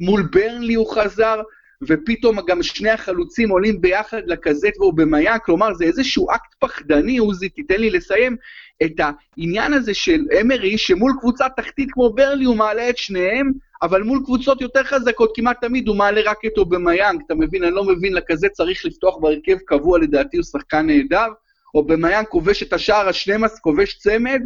מול 0.00 0.28
ברנלי 0.32 0.74
הוא 0.74 0.94
חזר, 0.94 1.40
ופתאום 1.82 2.40
גם 2.46 2.62
שני 2.62 2.90
החלוצים 2.90 3.50
עולים 3.50 3.80
ביחד 3.80 4.22
לקאזט 4.26 4.80
ואובמיאנג, 4.80 5.36
כלומר 5.44 5.74
זה 5.74 5.84
איזשהו 5.84 6.30
אקט 6.30 6.54
פחדני, 6.58 7.18
עוזי, 7.18 7.48
תיתן 7.48 7.80
לי 7.80 7.90
לסיים, 7.90 8.36
את 8.82 8.92
העניין 8.98 9.72
הזה 9.72 9.94
של 9.94 10.20
אמרי, 10.40 10.78
שמול 10.78 11.12
קבוצה 11.20 11.48
תחתית 11.56 11.88
כמו 11.92 12.12
ברנלי 12.12 12.44
הוא 12.44 12.56
מעלה 12.56 12.90
את 12.90 12.98
שניהם, 12.98 13.52
אבל 13.82 14.02
מול 14.02 14.20
קבוצות 14.24 14.60
יותר 14.60 14.84
חזקות 14.84 15.32
כמעט 15.36 15.60
תמיד 15.60 15.88
הוא 15.88 15.96
מעלה 15.96 16.20
רק 16.24 16.38
את 16.46 16.58
אובמיאנג, 16.58 17.20
אתה 17.26 17.34
מבין? 17.34 17.64
אני 17.64 17.74
לא 17.74 17.84
מבין, 17.84 18.14
לקאזט 18.14 18.48
צריך 18.48 18.84
לפתוח 18.84 19.16
בהרכב 19.16 19.56
קבוע, 19.66 19.98
לדעתי 19.98 20.36
הוא 20.36 20.44
שחקן 20.44 20.86
נהדר, 20.86 21.26
אובמיאנג 21.74 22.26
כובש 22.26 22.62
את 22.62 22.72
השער 22.72 23.08
ה-12, 23.08 23.60
כובש 23.60 23.98
צמד, 23.98 24.40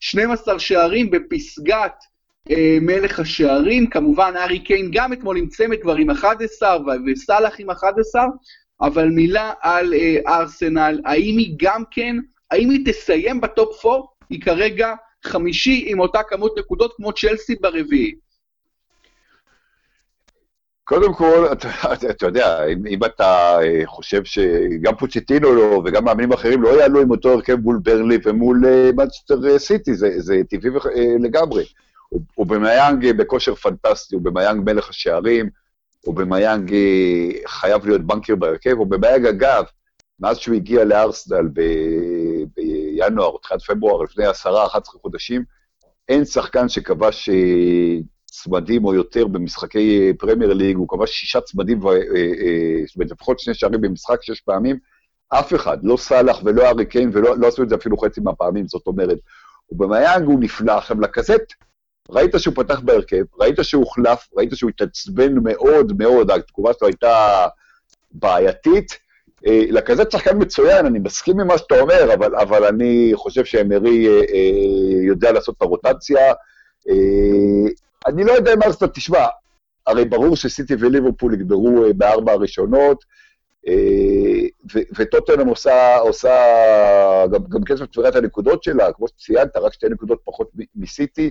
12 0.00 0.58
שערים 0.58 1.10
בפסגת 1.10 1.94
מלך 2.80 3.20
השערים, 3.20 3.86
כמובן 3.86 4.34
ארי 4.36 4.58
קיין 4.58 4.90
גם 4.92 5.12
אתמול 5.12 5.36
עם 5.36 5.46
צמד 5.46 5.76
כבר 5.82 5.94
עם 5.94 6.10
11 6.10 6.78
וסאלח 7.06 7.60
עם 7.60 7.70
11, 7.70 8.24
אבל 8.80 9.08
מילה 9.08 9.52
על 9.60 9.94
אה, 9.94 10.16
ארסנל, 10.26 11.00
האם 11.04 11.38
היא 11.38 11.54
גם 11.58 11.82
כן, 11.90 12.16
האם 12.50 12.70
היא 12.70 12.86
תסיים 12.86 13.40
בטופ 13.40 13.86
4? 13.86 14.04
היא 14.30 14.40
כרגע 14.40 14.94
חמישי 15.24 15.84
עם 15.86 16.00
אותה 16.00 16.22
כמות 16.22 16.58
נקודות 16.58 16.92
כמו 16.96 17.12
צ'לסי 17.12 17.54
ברביעי. 17.60 18.14
קודם 20.84 21.14
כל, 21.14 21.46
אתה, 21.52 21.68
אתה, 21.92 22.10
אתה 22.10 22.26
יודע, 22.26 22.66
אם, 22.66 22.86
אם 22.86 23.04
אתה 23.04 23.58
אה, 23.62 23.82
חושב 23.86 24.24
שגם 24.24 24.96
פוצ'טינו 24.98 25.54
לא, 25.54 25.82
וגם 25.84 26.04
מאמנים 26.04 26.32
אחרים 26.32 26.62
לא 26.62 26.80
יעלו 26.80 27.00
עם 27.00 27.10
אותו 27.10 27.32
הרכב 27.32 27.56
מול 27.56 27.80
ברלי 27.82 28.18
ומול 28.24 28.62
מנצ'סטר 28.96 29.58
סיטי, 29.58 29.94
זה, 29.94 30.20
זה 30.20 30.40
טבעי 30.50 30.70
לגמרי. 31.20 31.64
אובמיאנג 32.34 33.12
בכושר 33.16 33.54
פנטסטי, 33.54 34.14
אובמיאנג 34.14 34.70
מלך 34.70 34.88
השערים, 34.88 35.48
אובמיאנג 36.00 36.74
חייב 37.46 37.86
להיות 37.86 38.00
בנקר 38.06 38.36
בהרכב, 38.36 38.74
אובמיאנג 38.78 39.26
אגב, 39.26 39.64
מאז 40.20 40.38
שהוא 40.38 40.54
הגיע 40.54 40.84
לארסנל 40.84 41.44
בינואר, 42.56 43.36
תחילת 43.42 43.62
פברואר, 43.62 44.02
לפני 44.02 44.26
עשרה, 44.26 44.66
11 44.66 45.00
חודשים, 45.00 45.44
אין 46.08 46.24
שחקן 46.24 46.68
שכבש 46.68 47.28
אה, 47.28 47.98
צמדים 48.24 48.84
או 48.84 48.94
יותר 48.94 49.26
במשחקי 49.26 50.00
אה, 50.00 50.10
פרמייר 50.18 50.52
ליג, 50.52 50.76
הוא 50.76 50.88
כבש 50.88 51.10
שישה 51.10 51.40
צמדים, 51.40 51.86
אה, 51.86 51.92
זאת 52.86 52.96
אומרת, 52.96 53.10
לפחות 53.10 53.38
שני 53.40 53.54
שערים 53.54 53.80
במשחק 53.80 54.22
שש 54.22 54.40
פעמים, 54.40 54.78
אף 55.28 55.54
אחד, 55.54 55.78
לא 55.82 55.96
סאלח 55.96 56.40
ולא 56.44 56.68
ארי 56.68 56.86
קיין, 56.86 57.10
ולא 57.12 57.38
לא 57.38 57.46
עשו 57.46 57.62
את 57.62 57.68
זה 57.68 57.74
אפילו 57.74 57.98
חצי 57.98 58.20
מהפעמים, 58.20 58.68
זאת 58.68 58.86
אומרת, 58.86 59.18
ובמיאנג 59.72 60.26
הוא 60.26 60.40
נפלא. 60.40 60.72
עכשיו, 60.72 61.00
לקזט, 61.00 61.52
ראית 62.12 62.34
שהוא 62.38 62.54
פתח 62.54 62.80
בהרכב, 62.80 63.24
ראית 63.40 63.56
שהוא 63.62 63.84
הוחלף, 63.84 64.28
ראית 64.36 64.50
שהוא 64.54 64.70
התעצבן 64.70 65.34
מאוד 65.42 65.92
מאוד, 65.98 66.30
התגובה 66.30 66.72
שלו 66.78 66.88
הייתה 66.88 67.46
בעייתית. 68.12 68.98
אה, 69.46 69.62
לכזה 69.68 70.02
שחקן 70.12 70.38
מצוין, 70.38 70.86
אני 70.86 70.98
מסכים 70.98 71.40
עם 71.40 71.46
מה 71.46 71.58
שאתה 71.58 71.80
אומר, 71.80 72.14
אבל, 72.14 72.36
אבל 72.36 72.64
אני 72.64 73.12
חושב 73.14 73.44
שאמרי 73.44 74.08
אה, 74.08 74.12
אה, 74.12 75.02
יודע 75.02 75.32
לעשות 75.32 75.56
את 75.56 75.62
הרוטציה. 75.62 76.32
אה, 76.88 77.70
אני 78.06 78.24
לא 78.24 78.32
יודע 78.32 78.56
מה 78.56 78.70
זאת, 78.70 78.94
תשמע, 78.94 79.26
הרי 79.86 80.04
ברור 80.04 80.36
שסיטי 80.36 80.74
וליברפול 80.78 81.34
יגברו 81.34 81.84
אה, 81.84 81.92
בארבע 81.92 82.32
הראשונות, 82.32 83.04
אה, 83.68 84.46
וטוטנאם 84.98 85.48
עושה, 85.48 85.98
עושה 85.98 86.34
גם, 87.32 87.40
גם 87.48 87.64
כסף 87.64 87.86
תפירת 87.86 88.16
הנקודות 88.16 88.62
שלה, 88.62 88.92
כמו 88.92 89.08
שציינת, 89.08 89.56
רק 89.56 89.72
שתי 89.72 89.86
נקודות 89.88 90.20
פחות 90.24 90.50
מסיטי. 90.76 91.24
אה, 91.24 91.30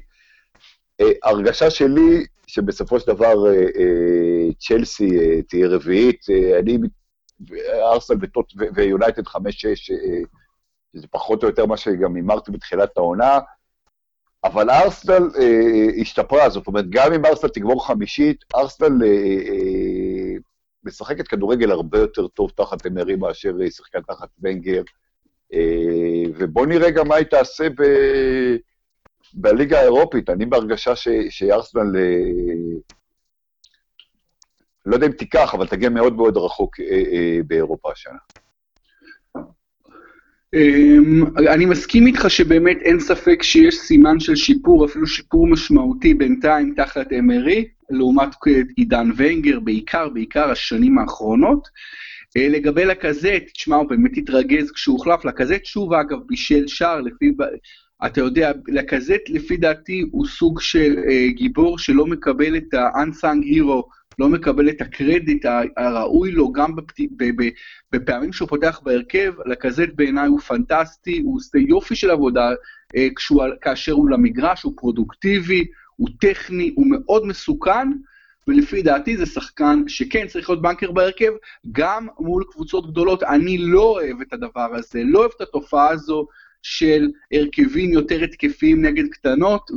הרגשה 1.23 1.69
שלי, 1.69 2.25
שבסופו 2.47 2.99
של 2.99 3.07
דבר 3.07 3.47
אה, 3.47 3.53
אה, 3.53 4.53
צ'לסי 4.59 5.41
תהיה 5.41 5.67
רביעית, 5.67 6.25
אני, 6.59 6.77
ארסנל 7.83 8.17
ויונייטד 8.73 9.27
חמש-שש, 9.27 9.91
שזה 10.93 11.07
פחות 11.11 11.43
או 11.43 11.47
יותר 11.47 11.65
מה 11.65 11.77
שגם 11.77 12.15
הימרתי 12.15 12.51
בתחילת 12.51 12.97
העונה, 12.97 13.39
אבל 14.43 14.69
ארסנל 14.69 15.29
אה, 15.39 16.01
השתפרה, 16.01 16.49
זאת 16.49 16.67
אומרת, 16.67 16.85
גם 16.89 17.13
אם 17.13 17.25
ארסנל 17.25 17.49
תגמור 17.49 17.87
חמישית, 17.87 18.45
ארסנל 18.55 19.03
אה, 19.03 19.07
אה, 19.07 20.35
משחקת 20.83 21.27
כדורגל 21.27 21.71
הרבה 21.71 21.99
יותר 21.99 22.27
טוב 22.27 22.51
תחת 22.55 22.85
אמרי 22.85 23.15
מאשר 23.15 23.55
היא 23.59 23.71
שיחקה 23.71 24.01
תחת 24.01 24.29
ונגר, 24.41 24.81
אה, 25.53 26.23
ובואו 26.35 26.65
נראה 26.65 26.91
גם 26.91 27.07
מה 27.07 27.15
היא 27.15 27.25
תעשה 27.25 27.69
ב... 27.69 27.83
בליגה 29.33 29.79
האירופית, 29.79 30.29
אני 30.29 30.45
בהרגשה 30.45 30.93
שארסנל, 31.29 31.97
אה, 31.97 32.79
לא 34.85 34.95
יודע 34.95 35.07
אם 35.07 35.11
תיקח, 35.11 35.53
אבל 35.53 35.67
תגיע 35.67 35.89
מאוד 35.89 36.15
מאוד 36.15 36.37
רחוק 36.37 36.79
אה, 36.79 36.85
אה, 36.85 37.39
באירופה 37.47 37.91
השנה. 37.91 38.17
אמ, 40.53 41.23
אני 41.37 41.65
מסכים 41.65 42.07
איתך 42.07 42.29
שבאמת 42.29 42.77
אין 42.81 42.99
ספק 42.99 43.43
שיש 43.43 43.75
סימן 43.75 44.19
של 44.19 44.35
שיפור, 44.35 44.85
אפילו 44.85 45.07
שיפור 45.07 45.47
משמעותי 45.47 46.13
בינתיים 46.13 46.73
תחת 46.77 47.13
אמרי, 47.19 47.67
לעומת 47.89 48.29
עידן 48.77 49.09
ונגר, 49.17 49.59
בעיקר, 49.59 50.09
בעיקר 50.09 50.51
השנים 50.51 50.97
האחרונות. 50.97 51.67
לגבי 52.35 52.85
לקזט, 52.85 53.43
תשמע, 53.53 53.75
הוא 53.75 53.89
באמת 53.89 54.17
התרגז 54.17 54.71
כשהוא 54.71 54.97
הוחלף, 54.97 55.25
לקזט 55.25 55.65
שוב 55.65 55.93
אגב 55.93 56.17
בישל 56.27 56.67
שער, 56.67 57.01
לפי 57.01 57.31
אתה 58.05 58.21
יודע, 58.21 58.51
לקזט 58.67 59.29
לפי 59.29 59.57
דעתי 59.57 60.05
הוא 60.11 60.27
סוג 60.27 60.61
של 60.61 60.95
אה, 61.09 61.27
גיבור 61.27 61.79
שלא 61.79 62.05
מקבל 62.05 62.57
את 62.57 62.73
ה-unsung 62.73 63.43
hero, 63.43 63.81
לא 64.19 64.29
מקבל 64.29 64.69
את 64.69 64.81
הקרדיט 64.81 65.45
הראוי 65.77 66.31
לו 66.31 66.51
גם 66.51 66.75
בפת... 66.75 66.99
ב... 67.17 67.23
ב... 67.23 67.49
בפעמים 67.91 68.33
שהוא 68.33 68.49
פותח 68.49 68.79
בהרכב, 68.83 69.33
לקזט 69.45 69.89
בעיניי 69.95 70.27
הוא 70.27 70.39
פנטסטי, 70.39 71.21
הוא 71.23 71.35
עושה 71.37 71.57
יופי 71.57 71.95
של 71.95 72.09
עבודה 72.09 72.49
אה, 72.95 73.07
כשהוא... 73.15 73.43
כאשר 73.61 73.91
הוא 73.91 74.09
למגרש, 74.09 74.63
הוא 74.63 74.73
פרודוקטיבי, 74.77 75.65
הוא 75.95 76.09
טכני, 76.21 76.71
הוא 76.75 76.87
מאוד 76.89 77.25
מסוכן, 77.25 77.87
ולפי 78.47 78.81
דעתי 78.81 79.17
זה 79.17 79.25
שחקן 79.25 79.83
שכן 79.87 80.27
צריך 80.27 80.49
להיות 80.49 80.61
בנקר 80.61 80.91
בהרכב, 80.91 81.31
גם 81.71 82.07
מול 82.19 82.43
קבוצות 82.51 82.91
גדולות. 82.91 83.23
אני 83.23 83.57
לא 83.57 83.81
אוהב 83.81 84.21
את 84.21 84.33
הדבר 84.33 84.75
הזה, 84.75 85.01
לא 85.05 85.19
אוהב 85.19 85.31
את 85.35 85.41
התופעה 85.41 85.89
הזו 85.89 86.27
של 86.61 87.07
הרכבים 87.33 87.93
יותר 87.93 88.23
התקפיים 88.23 88.85
נגד 88.85 89.03
קטנות, 89.11 89.71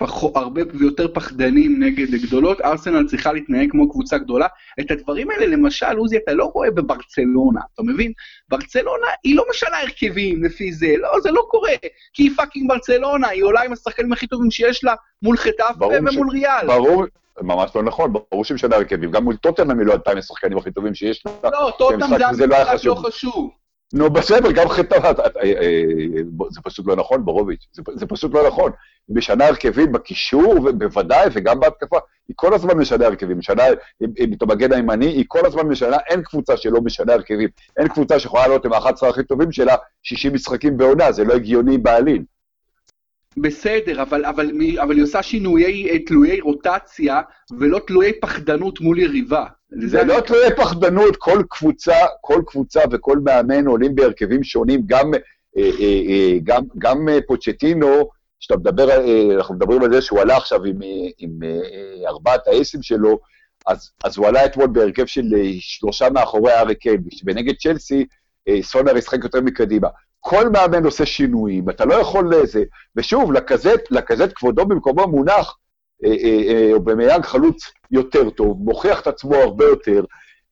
והרבה 0.00 0.62
ויותר 0.74 1.14
פחדנים 1.14 1.82
נגד 1.82 2.10
גדולות. 2.10 2.60
ארסנל 2.60 3.06
צריכה 3.06 3.32
להתנהג 3.32 3.70
כמו 3.70 3.90
קבוצה 3.90 4.18
גדולה. 4.18 4.46
את 4.80 4.90
הדברים 4.90 5.30
האלה, 5.30 5.46
למשל, 5.46 5.96
עוזי, 5.96 6.16
אתה 6.16 6.32
לא 6.32 6.44
רואה 6.44 6.70
בברצלונה, 6.70 7.60
אתה 7.74 7.82
מבין? 7.82 8.12
ברצלונה 8.48 9.06
היא 9.24 9.36
לא 9.36 9.44
משנה 9.50 9.78
הרכבים 9.78 10.44
לפי 10.44 10.72
זה, 10.72 10.94
לא, 10.98 11.20
זה 11.22 11.30
לא 11.30 11.46
קורה, 11.48 11.72
כי 12.12 12.22
היא 12.22 12.30
fucking 12.36 12.68
ברצלונה, 12.68 13.28
היא 13.28 13.42
עולה 13.44 13.62
עם 13.62 13.72
השחקנים 13.72 14.12
הכי 14.12 14.26
טובים 14.26 14.50
שיש 14.50 14.84
לה 14.84 14.94
מול 15.22 15.36
חטאפה 15.36 15.76
ומול 15.80 16.28
ש... 16.30 16.32
ריאל. 16.32 16.66
ברור, 16.66 17.04
ממש 17.40 17.70
לא 17.74 17.82
נכון, 17.82 18.12
ברור 18.12 18.44
שהיא 18.44 18.54
משנה 18.54 18.76
הרכבים, 18.76 19.10
גם 19.10 19.24
מול 19.24 19.36
טוטנאם 19.36 19.78
היא 19.78 19.86
לא 19.86 19.92
עלתה 19.92 20.10
עם 20.10 20.18
השחקנים 20.18 20.58
הכי 20.58 20.70
טובים 20.70 20.94
שיש 20.94 21.22
לה. 21.26 21.50
לא, 21.50 21.72
טוטנאם 21.78 22.34
זה 22.34 22.44
המשחק 22.44 22.84
לא 22.84 22.94
חשוב. 22.94 23.61
נו, 23.92 24.10
בסדר, 24.10 24.52
גם 24.52 24.68
חטאפה, 24.68 24.94
אה, 24.94 26.22
זה 26.50 26.60
פשוט 26.64 26.86
לא 26.86 26.96
נכון, 26.96 27.24
בורוביץ', 27.24 27.66
זה, 27.72 27.82
זה 27.94 28.06
פשוט 28.06 28.34
לא 28.34 28.46
נכון. 28.46 28.72
היא 29.08 29.16
משנה 29.16 29.46
הרכבים 29.46 29.92
בקישור, 29.92 30.70
בוודאי, 30.72 31.28
וגם 31.32 31.60
בהתקפה. 31.60 31.98
היא 32.28 32.34
כל 32.36 32.54
הזמן 32.54 32.78
משנה 32.78 33.06
הרכבים, 33.06 33.38
משנה, 33.38 33.62
את 34.18 34.46
המגן 34.46 34.72
הימני, 34.72 35.06
היא 35.06 35.24
כל 35.28 35.46
הזמן 35.46 35.66
משנה, 35.66 35.96
אין 36.08 36.22
קבוצה 36.22 36.56
שלא 36.56 36.80
משנה 36.80 37.12
הרכבים. 37.12 37.48
אין 37.76 37.88
קבוצה 37.88 38.18
שיכולה 38.18 38.42
לעלות 38.42 38.64
עם 38.64 38.72
ה-11 38.72 39.06
הכי 39.06 39.24
טובים 39.24 39.52
שלה 39.52 39.74
60 40.02 40.32
משחקים 40.32 40.76
בעונה, 40.76 41.12
זה 41.12 41.24
לא 41.24 41.34
הגיוני 41.34 41.78
בעליל. 41.78 42.22
בסדר, 43.36 44.02
אבל, 44.02 44.24
אבל, 44.24 44.50
אבל 44.82 44.94
היא 44.94 45.02
עושה 45.02 45.22
שינויי 45.22 45.90
אה, 45.90 45.98
תלויי 45.98 46.40
רוטציה, 46.40 47.20
ולא 47.58 47.80
תלויי 47.86 48.12
פחדנות 48.20 48.80
מול 48.80 48.98
יריבה. 48.98 49.46
זה 49.88 50.04
לא 50.04 50.20
תלויי 50.20 50.56
פחדנות, 50.56 51.16
כל 51.16 51.42
קבוצה, 51.50 51.96
כל 52.20 52.42
קבוצה 52.46 52.80
וכל 52.90 53.18
מאמן 53.18 53.66
עולים 53.66 53.94
בהרכבים 53.94 54.44
שונים, 54.44 54.80
גם, 54.86 55.14
אה, 55.56 55.70
אה, 55.80 56.38
גם, 56.44 56.62
גם 56.78 57.08
פוצ'טינו, 57.26 58.10
שאתה 58.40 58.56
מדבר, 58.56 58.88
אנחנו 59.36 59.54
מדברים 59.54 59.82
על 59.82 59.92
זה 59.92 60.02
שהוא 60.02 60.20
עלה 60.20 60.36
עכשיו 60.36 60.64
עם, 60.64 60.78
עם 61.18 61.30
ארבעת 62.06 62.46
האייסים 62.46 62.82
שלו, 62.82 63.18
אז, 63.66 63.90
אז 64.04 64.18
הוא 64.18 64.26
עלה 64.26 64.46
אתמול 64.46 64.66
בהרכב 64.66 65.06
של 65.06 65.22
אה, 65.36 65.50
שלושה 65.60 66.10
מאחורי 66.10 66.52
הארי 66.52 66.74
קיין, 66.74 67.02
ונגד 67.24 67.54
צ'לסי, 67.56 68.06
אה, 68.48 68.58
סונר 68.62 68.96
ישחק 68.96 69.24
יותר 69.24 69.40
מקדימה. 69.40 69.88
כל 70.20 70.48
מאמן 70.48 70.84
עושה 70.84 71.06
שינויים, 71.06 71.70
אתה 71.70 71.84
לא 71.84 71.94
יכול 71.94 72.34
לזה, 72.34 72.62
ושוב, 72.96 73.32
לקזט, 73.32 73.80
לקזט 73.90 74.32
כבודו 74.34 74.66
במקומו 74.66 75.06
מונח, 75.06 75.56
או 76.72 76.80
במיאג 76.80 77.24
חלוץ 77.24 77.72
יותר 77.90 78.30
טוב, 78.30 78.56
מוכיח 78.60 79.00
את 79.00 79.06
עצמו 79.06 79.34
הרבה 79.34 79.64
יותר, 79.64 80.04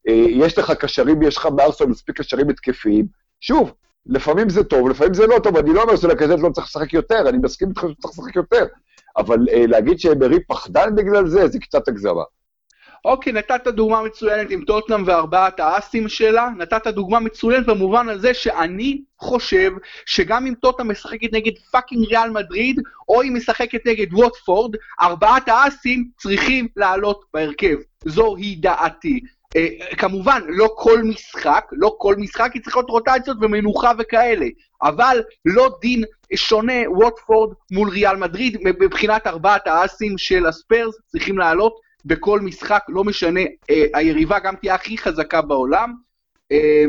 יש 0.07 0.59
לך 0.59 0.71
קשרים, 0.71 1.23
יש 1.23 1.37
לך 1.37 1.47
בארסון 1.47 1.91
מספיק 1.91 2.21
קשרים 2.21 2.51
התקפיים, 2.51 3.07
שוב, 3.41 3.73
לפעמים 4.07 4.49
זה 4.49 4.65
טוב, 4.65 4.89
לפעמים 4.89 5.15
זה 5.15 5.27
לא 5.27 5.39
טוב, 5.39 5.57
אני 5.57 5.75
לא 5.75 5.83
אומר 5.83 5.97
שלקזט 5.97 6.39
לא 6.39 6.51
צריך 6.51 6.67
לשחק 6.67 6.93
יותר, 6.93 7.29
אני 7.29 7.39
מסכים 7.39 7.69
איתך 7.69 7.81
שצריך 7.81 8.15
לשחק 8.19 8.37
יותר, 8.37 8.67
אבל 9.17 9.39
להגיד 9.53 10.01
שאמרי 10.01 10.45
פחדן 10.45 10.95
בגלל 10.95 11.27
זה, 11.27 11.49
זה 11.49 11.59
קצת 11.59 11.89
הגזמה. 11.89 12.23
אוקיי, 13.05 13.33
נתת 13.33 13.67
דוגמה 13.67 14.03
מצוינת 14.03 14.51
עם 14.51 14.65
טוטנאם 14.65 15.03
וארבעת 15.07 15.61
האסים 15.61 16.09
שלה, 16.09 16.49
נתת 16.57 16.87
דוגמה 16.87 17.21
מצוינת 17.21 17.67
במובן 17.67 18.09
הזה 18.09 18.35
שאני 18.35 19.03
חושב 19.19 19.71
שגם 20.07 20.47
אם 20.47 20.55
טוטנאם 20.55 20.91
משחקת 20.91 21.33
נגד 21.33 21.53
fucking 21.73 22.07
ריאל 22.07 22.31
מדריד, 22.31 22.81
או 23.09 23.23
היא 23.23 23.33
משחקת 23.33 23.87
נגד 23.87 24.15
ווטפורד, 24.15 24.77
ארבעת 25.03 25.49
האסים 25.49 26.09
צריכים 26.19 26.69
לעלות 26.77 27.25
בהרכב. 27.35 27.77
זו 28.05 28.37
היא 28.37 28.63
דעתי. 28.63 29.21
אה, 29.57 29.97
כמובן, 29.97 30.41
לא 30.49 30.69
כל 30.77 31.03
משחק, 31.03 31.65
לא 31.73 31.97
כל 31.99 32.15
משחק, 32.19 32.51
היא 32.55 32.63
צריכה 32.63 32.79
להיות 32.79 32.91
רוטציות 32.91 33.37
ומנוחה 33.41 33.93
וכאלה, 33.99 34.47
אבל 34.83 35.23
לא 35.45 35.71
דין 35.81 36.05
שונה 36.35 36.91
ווטפורד 36.91 37.55
מול 37.71 37.89
ריאל 37.89 38.17
מדריד, 38.17 38.59
מבחינת 38.63 39.27
ארבעת 39.27 39.67
האסים 39.67 40.19
של 40.19 40.47
הספיירס, 40.47 40.95
צריכים 41.07 41.39
לעלות 41.39 41.75
בכל 42.05 42.41
משחק, 42.41 42.83
לא 42.89 43.05
משנה, 43.05 43.41
אה, 43.71 43.85
היריבה 43.95 44.39
גם 44.39 44.57
תהיה 44.57 44.75
הכי 44.75 44.99
חזקה 44.99 45.43
בעולם. 45.43 45.95
אה, 46.53 46.85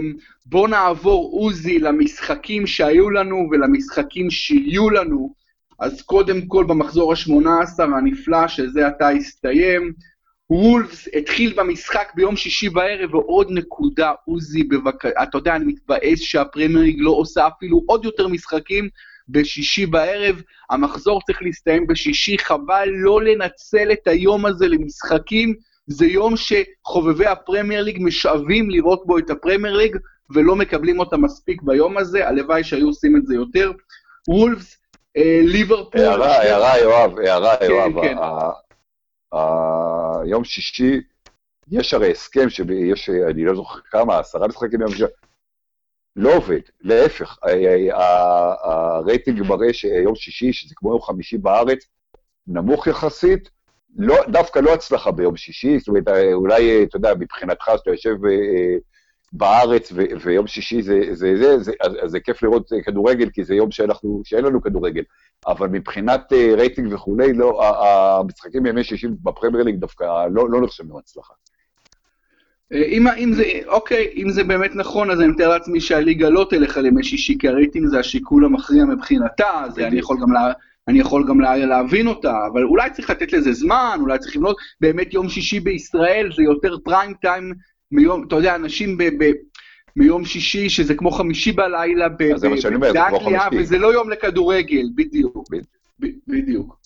בואו 0.45 0.67
נעבור, 0.67 1.31
עוזי, 1.33 1.79
למשחקים 1.79 2.67
שהיו 2.67 3.09
לנו 3.09 3.47
ולמשחקים 3.51 4.29
שיהיו 4.29 4.89
לנו. 4.89 5.33
אז 5.79 6.01
קודם 6.01 6.45
כל 6.45 6.65
במחזור 6.67 7.13
ה-18 7.13 7.83
הנפלא, 7.83 8.47
שזה 8.47 8.87
עתה 8.87 9.09
הסתיים, 9.09 9.93
וולפס 10.49 11.07
התחיל 11.17 11.53
במשחק 11.57 12.11
ביום 12.15 12.35
שישי 12.35 12.69
בערב, 12.69 13.15
ועוד 13.15 13.47
נקודה, 13.49 14.11
עוזי, 14.25 14.63
בבקשה, 14.63 15.23
אתה 15.23 15.37
יודע, 15.37 15.55
אני 15.55 15.65
מתבאס 15.65 16.19
שהפרמייר 16.19 16.95
לא 16.97 17.11
עושה 17.11 17.47
אפילו 17.47 17.81
עוד 17.85 18.05
יותר 18.05 18.27
משחקים, 18.27 18.89
בשישי 19.29 19.85
בערב, 19.85 20.41
המחזור 20.69 21.21
צריך 21.25 21.41
להסתיים 21.41 21.87
בשישי, 21.87 22.37
חבל 22.37 22.89
לא 22.91 23.23
לנצל 23.23 23.91
את 23.91 24.07
היום 24.07 24.45
הזה 24.45 24.67
למשחקים, 24.67 25.55
זה 25.87 26.05
יום 26.05 26.33
שחובבי 26.37 27.25
הפרמייר 27.25 27.83
ליג 27.83 27.97
משאבים 28.01 28.69
לראות 28.69 29.03
בו 29.05 29.17
את 29.17 29.29
הפרמייר 29.29 29.77
ליג, 29.77 29.97
ולא 30.33 30.55
מקבלים 30.55 30.99
אותה 30.99 31.17
מספיק 31.17 31.61
ביום 31.61 31.97
הזה, 31.97 32.27
הלוואי 32.27 32.63
שהיו 32.63 32.87
עושים 32.87 33.17
את 33.17 33.25
זה 33.25 33.35
יותר. 33.35 33.71
וולפס, 34.27 34.77
אה, 35.17 35.39
ליברפול... 35.43 36.01
הערה, 36.01 36.37
הערה, 36.37 36.79
יואב, 36.79 37.19
הערה, 37.19 37.57
כן, 37.57 37.65
יואב. 37.65 38.01
כן. 38.01 38.15
יום 40.25 40.43
שישי, 40.43 41.01
יש 41.71 41.93
הרי 41.93 42.11
הסכם 42.11 42.49
שיש, 42.49 43.09
אני 43.29 43.45
לא 43.45 43.55
זוכר 43.55 43.79
כמה, 43.91 44.19
עשרה 44.19 44.47
משחקים 44.47 44.81
יום 44.81 44.91
שישי, 44.91 45.05
לא 46.15 46.35
עובד, 46.35 46.59
להפך, 46.81 47.37
הרייטינג 48.63 49.41
מראה 49.41 49.73
שיום 49.73 50.15
שישי, 50.15 50.53
שזה 50.53 50.75
כמו 50.77 50.91
יום 50.91 51.01
חמישי 51.01 51.37
בארץ, 51.37 51.85
נמוך 52.47 52.87
יחסית, 52.87 53.49
לא, 53.95 54.15
דווקא 54.27 54.59
לא 54.59 54.73
הצלחה 54.73 55.11
ביום 55.11 55.37
שישי, 55.37 55.79
זאת 55.79 55.87
אומרת, 55.87 56.07
אולי, 56.33 56.83
אתה 56.83 56.97
יודע, 56.97 57.13
מבחינתך, 57.19 57.65
שאתה 57.77 57.91
יושב 57.91 58.25
אה, 58.25 58.77
בארץ 59.33 59.91
ויום 60.23 60.47
שישי 60.47 60.81
זה 60.81 60.99
זה, 61.11 61.37
זה, 61.37 61.59
זה 61.59 61.71
אז, 61.81 61.91
אז 62.03 62.11
זה 62.11 62.19
כיף 62.19 62.43
לראות 62.43 62.69
כדורגל, 62.85 63.29
כי 63.29 63.43
זה 63.43 63.55
יום 63.55 63.71
שאנחנו, 63.71 64.21
שאין 64.25 64.45
לנו 64.45 64.61
כדורגל, 64.61 65.03
אבל 65.47 65.67
מבחינת 65.67 66.33
אה, 66.33 66.55
רייטינג 66.57 66.93
וכולי, 66.93 67.33
לא, 67.33 67.61
המשחקים 68.19 68.63
בימי 68.63 68.83
שישי 68.83 69.07
בפרמייר 69.07 69.63
ליג 69.63 69.75
דווקא 69.75 70.27
לא, 70.31 70.49
לא 70.49 70.61
נחשבים 70.61 70.97
הצלחה. 70.97 71.33
אה, 72.73 72.83
אם, 72.83 73.07
אם 73.07 73.33
זה, 73.33 73.43
אוקיי, 73.67 74.13
אם 74.15 74.29
זה 74.29 74.43
באמת 74.43 74.75
נכון, 74.75 75.11
אז 75.11 75.21
אני 75.21 75.27
מתאר 75.27 75.49
לעצמי 75.49 75.81
שהליגה 75.81 76.29
לא 76.29 76.47
תלך 76.49 76.77
על 76.77 76.85
ימי 76.85 77.03
שישי, 77.03 77.37
כי 77.39 77.47
הרייטינג 77.47 77.87
זה 77.87 77.99
השיקול 77.99 78.45
המכריע 78.45 78.85
מבחינתה, 78.85 79.49
אז 79.65 79.79
אני 79.79 79.99
יכול 79.99 80.17
גם, 80.21 80.33
לה, 80.33 80.51
אני 80.87 80.99
יכול 80.99 81.27
גם 81.27 81.41
לה, 81.41 81.57
להבין 81.57 82.07
אותה, 82.07 82.33
אבל 82.53 82.63
אולי 82.63 82.89
צריך 82.89 83.09
לתת 83.09 83.33
לזה 83.33 83.53
זמן, 83.53 83.97
אולי 84.01 84.19
צריך 84.19 84.35
לבנות, 84.35 84.57
באמת 84.81 85.13
יום 85.13 85.29
שישי 85.29 85.59
בישראל 85.59 86.29
זה 86.35 86.43
יותר 86.43 86.77
פריים 86.83 87.13
טיים 87.13 87.53
מיום, 87.91 88.23
אתה 88.27 88.35
יודע, 88.35 88.55
אנשים 88.55 88.97
ב... 88.97 89.03
ב 89.03 89.31
מיום 89.95 90.25
שישי, 90.25 90.69
שזה 90.69 90.95
כמו 90.95 91.11
חמישי 91.11 91.51
בלילה, 91.51 92.09
באנגליה, 92.09 93.47
וזה 93.57 93.77
לא 93.77 93.93
יום 93.93 94.09
לכדורגל, 94.09 94.89
בדיוק. 94.95 95.49
בדיוק. 96.27 96.80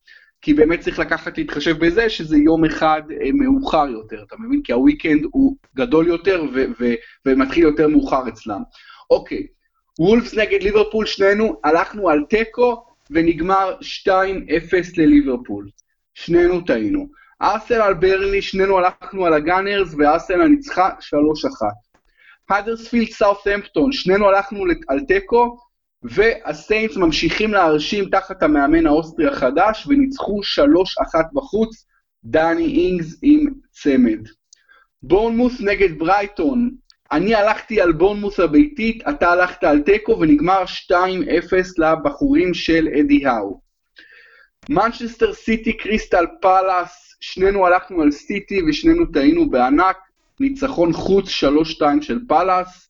כי 0.45 0.53
באמת 0.53 0.79
צריך 0.79 0.99
לקחת, 0.99 1.37
להתחשב 1.37 1.85
בזה 1.85 2.09
שזה 2.09 2.37
יום 2.37 2.65
אחד 2.65 3.01
אה, 3.11 3.29
מאוחר 3.33 3.87
יותר, 3.87 4.23
אתה 4.27 4.35
מבין? 4.39 4.61
כי 4.63 4.73
הוויקנד 4.73 5.21
הוא 5.31 5.55
גדול 5.75 6.07
יותר 6.07 6.43
ו- 6.53 6.65
ו- 6.79 6.93
ומתחיל 7.25 7.63
יותר 7.63 7.87
מאוחר 7.87 8.27
אצלם. 8.27 8.61
אוקיי, 9.09 9.47
וולפס 9.99 10.33
נגד 10.33 10.63
ליברפול, 10.63 11.05
שנינו 11.05 11.59
הלכנו 11.63 12.09
על 12.09 12.23
תיקו 12.29 12.85
ונגמר 13.11 13.75
2-0 14.07 14.11
לליברפול. 14.97 15.69
שנינו 16.13 16.61
טעינו. 16.61 17.07
ארסנל 17.41 17.93
ברנלי, 17.93 18.41
שנינו 18.41 18.77
הלכנו 18.77 19.25
על 19.25 19.33
הגאנרס 19.33 19.95
וארסנל 19.97 20.47
ניצחה 20.47 20.89
3-1. 20.89 20.91
האדרספילד 22.49 23.07
סאות'המפטון, 23.07 23.91
שנינו 23.91 24.27
הלכנו 24.27 24.63
על 24.87 24.99
תיקו 24.99 25.57
והסיינטס 26.09 26.97
ממשיכים 26.97 27.53
להרשים 27.53 28.09
תחת 28.09 28.43
המאמן 28.43 28.87
האוסטרי 28.87 29.27
החדש 29.27 29.87
וניצחו 29.87 30.39
3-1 31.15 31.21
בחוץ, 31.33 31.85
דני 32.23 32.65
אינגס 32.65 33.19
עם 33.21 33.45
צמד. 33.71 34.19
בורנמות' 35.03 35.61
נגד 35.61 35.99
ברייטון, 35.99 36.71
אני 37.11 37.35
הלכתי 37.35 37.81
על 37.81 37.91
בורנמות' 37.91 38.39
הביתית, 38.39 39.03
אתה 39.09 39.29
הלכת 39.29 39.63
על 39.63 39.81
תיקו 39.81 40.19
ונגמר 40.19 40.63
2-0 40.91 40.93
לבחורים 41.77 42.53
של 42.53 42.87
אדי 42.99 43.25
האו. 43.25 43.61
מנצ'סטר 44.69 45.33
סיטי 45.33 45.77
קריסטל 45.77 46.25
פאלאס, 46.41 47.15
שנינו 47.19 47.65
הלכנו 47.65 48.01
על 48.01 48.11
סיטי 48.11 48.61
ושנינו 48.67 49.05
טעינו 49.05 49.49
בענק, 49.49 49.97
ניצחון 50.39 50.93
חוץ 50.93 51.29
3-2 51.29 52.01
של 52.01 52.19
פאלאס. 52.27 52.89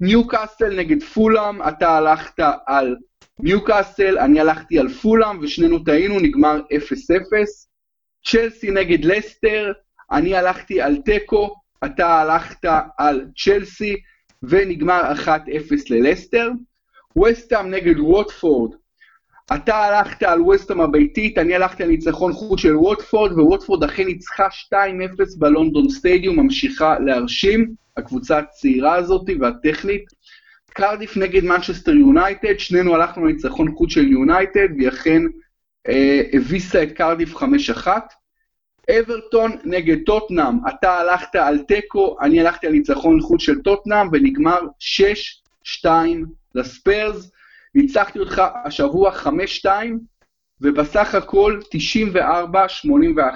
ניוקאסל 0.00 0.76
נגד 0.76 1.02
פולאם, 1.02 1.62
אתה 1.68 1.96
הלכת 1.96 2.42
על 2.66 2.96
ניוקאסל, 3.38 4.18
אני 4.18 4.40
הלכתי 4.40 4.78
על 4.78 4.88
פולאם 4.88 5.38
ושנינו 5.42 5.78
טעינו, 5.78 6.20
נגמר 6.20 6.60
0-0. 6.60 6.62
צ'לסי 8.26 8.70
נגד 8.70 9.04
לסטר, 9.04 9.72
אני 10.12 10.36
הלכתי 10.36 10.80
על 10.80 10.96
תיקו, 10.96 11.54
אתה 11.84 12.20
הלכת 12.20 12.68
על 12.98 13.26
צ'לסי 13.44 13.96
ונגמר 14.42 15.12
1-0 15.24 15.28
ללסטר. 15.90 16.50
וסטאם 17.24 17.70
נגד 17.70 17.98
ווטפורד, 17.98 18.74
אתה 19.54 19.76
הלכת 19.76 20.22
על 20.22 20.42
וסטאם 20.42 20.80
הביתית, 20.80 21.38
אני 21.38 21.54
הלכתי 21.54 21.82
על 21.82 21.88
ניצחון 21.88 22.32
חוץ 22.32 22.60
של 22.60 22.76
ווטפורד, 22.76 23.32
וווטפורד 23.32 23.84
אכן 23.84 24.04
ניצחה 24.04 24.46
2-0 24.72 24.76
בלונדון 25.38 25.88
סטדיום, 25.90 26.40
ממשיכה 26.40 26.98
להרשים, 26.98 27.74
הקבוצה 27.96 28.38
הצעירה 28.38 28.94
הזאת 28.94 29.30
והטכנית. 29.40 30.04
קרדיף 30.76 31.16
נגד 31.16 31.44
מנצ'סטר 31.44 31.92
יונייטד, 31.92 32.58
שנינו 32.58 32.94
הלכנו 32.94 33.26
לניצחון 33.26 33.74
חוץ 33.76 33.90
של 33.90 34.08
יונייטד, 34.08 34.68
והיא 34.76 34.88
אכן 34.88 35.22
אה, 35.88 36.22
הביסה 36.32 36.82
את 36.82 36.92
קרדיף 36.92 37.34
5-1. 37.36 37.88
אברטון 38.90 39.52
נגד 39.64 39.96
טוטנאם, 40.06 40.54
אתה 40.68 40.92
הלכת 40.92 41.34
על 41.34 41.58
תיקו, 41.58 42.16
אני 42.20 42.40
הלכתי 42.40 42.66
על 42.66 42.72
ניצחון 42.72 43.20
חוץ 43.20 43.42
של 43.42 43.62
טוטנאם, 43.62 44.08
ונגמר 44.12 44.58
6-2 45.84 45.86
לספיירס. 46.54 47.30
ניצחתי 47.74 48.18
אותך 48.18 48.42
השבוע 48.64 49.10
5-2, 49.64 49.66
ובסך 50.60 51.14
הכל 51.14 51.60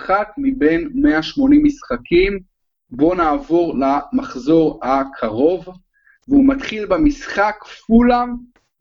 94-81 0.08 0.10
מבין 0.38 0.90
180 0.94 1.62
משחקים. 1.64 2.49
בואו 2.92 3.14
נעבור 3.14 3.74
למחזור 3.78 4.80
הקרוב, 4.84 5.68
והוא 6.28 6.48
מתחיל 6.48 6.86
במשחק 6.86 7.54
פולאם 7.86 8.28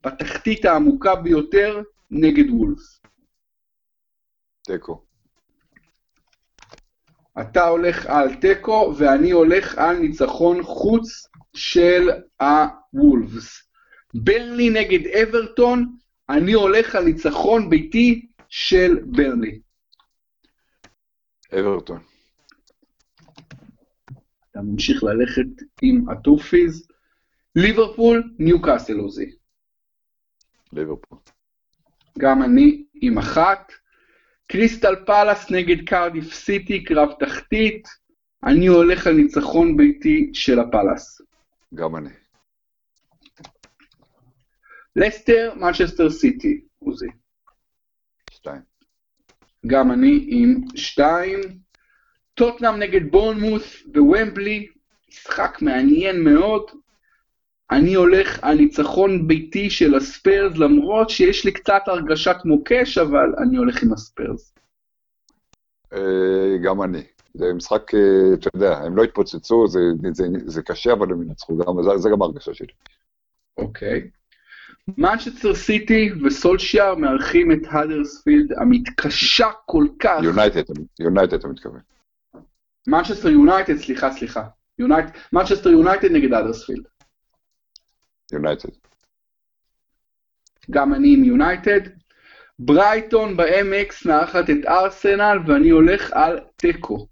בתחתית 0.06 0.66
העמוקה 0.66 1.16
ביותר 1.16 1.82
נגד 2.12 2.50
וולס. 2.50 3.02
תיקו. 4.62 5.02
אתה 7.42 7.68
הולך 7.68 8.06
על 8.06 8.36
תיקו 8.36 8.94
ואני 8.98 9.32
הולך 9.32 9.78
על 9.78 9.98
ניצחון 9.98 10.64
חוץ 10.64 11.28
של 11.54 12.10
הוולפס. 12.42 13.70
ברלי 14.14 14.70
נגד 14.70 15.08
אברטון, 15.08 15.96
אני 16.30 16.54
הולך 16.54 16.96
על 16.96 17.04
ניצחון 17.04 17.70
ביתי 17.70 18.28
של 18.50 19.00
ברלי. 19.06 19.60
אברטון. 21.60 22.09
אתה 24.60 24.68
ממשיך 24.68 25.04
ללכת 25.04 25.64
עם 25.82 26.10
הטופיז. 26.10 26.88
ליברפול, 27.56 28.36
ניו 28.40 28.62
קאסל 28.62 28.98
עוזי. 28.98 29.32
ליברפול. 30.74 31.18
גם 32.18 32.44
אני 32.44 32.86
עם 33.02 33.18
אחת. 33.18 33.72
קריסטל 34.48 34.96
פלאס 35.06 35.52
נגד 35.52 35.88
קרדיף 35.88 36.34
סיטי, 36.34 36.84
קרב 36.84 37.10
תחתית. 37.20 37.88
אני 38.44 38.68
הולך 38.68 39.08
על 39.08 39.14
ניצחון 39.14 39.78
ביתי 39.78 40.30
של 40.34 40.60
הפלאס. 40.60 41.22
גם 41.76 41.96
אני. 41.96 42.10
לסטר, 44.96 45.54
מנצ'סטר 45.56 46.10
סיטי, 46.10 46.62
עוזי. 46.80 47.08
שתיים. 48.32 48.62
גם 49.68 49.92
אני 49.92 50.26
עם 50.28 50.62
שתיים. 50.76 51.40
טוטנאם 52.40 52.76
נגד 52.76 53.12
בורנמוס 53.12 53.84
בוומבלי, 53.86 54.68
משחק 55.10 55.58
מעניין 55.62 56.24
מאוד. 56.24 56.64
אני 57.72 57.94
הולך 57.94 58.40
על 58.42 58.58
ניצחון 58.58 59.28
ביתי 59.28 59.70
של 59.70 59.96
הספיירס, 59.96 60.58
למרות 60.58 61.10
שיש 61.10 61.46
לי 61.46 61.52
קצת 61.52 61.82
הרגשת 61.88 62.36
מוקש, 62.46 62.98
אבל 62.98 63.34
אני 63.38 63.58
הולך 63.58 63.84
עם 63.84 63.94
הספיירס. 63.94 64.54
אה, 65.94 66.58
גם 66.64 66.82
אני. 66.82 67.04
זה 67.34 67.54
משחק, 67.54 67.96
אה, 67.96 68.34
אתה 68.34 68.50
יודע, 68.56 68.78
הם 68.78 68.96
לא 68.96 69.04
התפוצצו, 69.04 69.68
זה, 69.68 69.80
זה, 70.14 70.28
זה 70.46 70.62
קשה, 70.62 70.94
אבל 70.94 71.12
הם 71.12 71.22
ינצחו, 71.22 71.58
גם, 71.58 71.84
זה, 71.84 71.98
זה 71.98 72.10
גם 72.10 72.22
ההרגשה 72.22 72.54
שלי. 72.54 72.74
אוקיי. 73.58 74.10
מנצ'סטר 74.98 75.56
סיטי 75.56 76.10
וסולשיאר 76.26 76.96
מארחים 76.96 77.52
את 77.52 77.62
האדרספילד 77.68 78.54
המתקשה 78.54 79.48
כל 79.66 79.86
כך. 80.00 80.20
יונייטד, 80.24 80.64
יונייטד 81.00 81.34
אתה 81.34 81.48
מתכוון. 81.48 81.80
מנצ'סטר 82.88 83.30
יונייטד, 83.30 83.78
סליחה, 83.78 84.12
סליחה. 84.12 84.44
מנצ'סטר 85.34 85.70
יונייטד 85.70 86.12
נגד 86.12 86.34
האדרספילד. 86.34 86.84
יונייטד. 88.32 88.70
גם 90.72 90.94
אני 90.94 91.14
עם 91.14 91.24
יונייטד. 91.24 91.80
ברייטון 92.60 93.38
באמקס 93.38 93.94
מארחת 94.06 94.50
את 94.50 94.66
ארסנל 94.68 95.38
ואני 95.48 95.70
הולך 95.70 96.12
על 96.14 96.40
תיקו. 96.56 97.08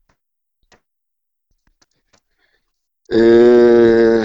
אה, 3.11 4.23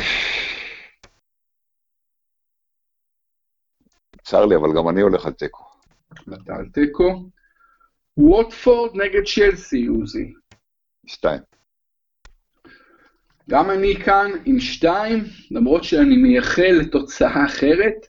צר 4.22 4.46
לי, 4.46 4.56
אבל 4.56 4.68
גם 4.76 4.88
אני 4.88 5.00
הולך 5.00 5.26
על 5.26 5.32
תיקו. 5.32 5.64
אתה 6.12 6.54
על 6.54 6.68
תיקו. 6.68 7.28
ווטפורד 8.16 8.90
נגד 8.94 9.22
צ'לסי, 9.34 9.86
עוזי. 9.86 10.34
שתיים. 11.06 11.40
גם 13.50 13.70
אני 13.70 13.96
כאן 14.04 14.30
עם 14.44 14.60
שתיים, 14.60 15.24
למרות 15.50 15.84
שאני 15.84 16.16
מייחל 16.16 16.72
לתוצאה 16.80 17.44
אחרת. 17.46 18.06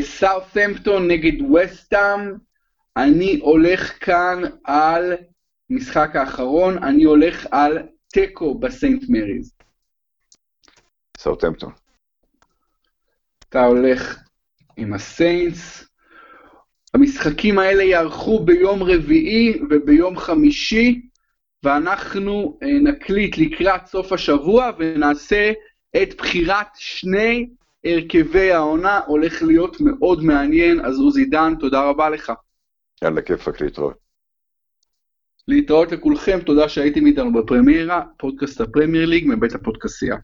סאות'מפטון 0.00 1.02
uh, 1.02 1.12
נגד 1.12 1.42
וסטאם, 1.42 2.32
אני 2.96 3.38
הולך 3.42 4.04
כאן 4.04 4.42
על 4.64 5.12
משחק 5.70 6.16
האחרון, 6.16 6.84
אני 6.84 7.04
הולך 7.04 7.46
על 7.50 7.78
תיקו 8.12 8.58
בסנט 8.58 9.02
מריז. 9.08 9.52
סאות'מפטון. 11.18 11.72
אתה 13.48 13.64
הולך 13.64 14.18
עם 14.76 14.92
הסיינטס. 14.92 15.88
המשחקים 16.94 17.58
האלה 17.58 17.82
יערכו 17.82 18.44
ביום 18.44 18.82
רביעי 18.82 19.60
וביום 19.70 20.18
חמישי, 20.18 21.08
ואנחנו 21.66 22.58
uh, 22.62 22.66
נקליט 22.82 23.38
לקראת 23.38 23.86
סוף 23.86 24.12
השבוע 24.12 24.70
ונעשה 24.78 25.52
את 26.02 26.14
בחירת 26.18 26.66
שני 26.74 27.48
הרכבי 27.84 28.52
העונה, 28.52 29.00
הולך 29.06 29.42
להיות 29.42 29.76
מאוד 29.80 30.22
מעניין, 30.22 30.80
אז 30.84 30.98
עוזי 30.98 31.24
דן, 31.24 31.54
תודה 31.60 31.82
רבה 31.82 32.10
לך. 32.10 32.32
יאללה, 33.02 33.22
כיפאק 33.22 33.60
להתראות. 33.60 33.96
להתראות 35.48 35.92
לכולכם, 35.92 36.38
תודה 36.40 36.68
שהייתם 36.68 37.06
איתנו 37.06 37.32
בפרמיירה, 37.32 38.02
פודקאסט 38.16 38.60
הפרמייר 38.60 39.06
ליג 39.06 39.24
מבית 39.28 39.54
הפודקסייה. 39.54 40.16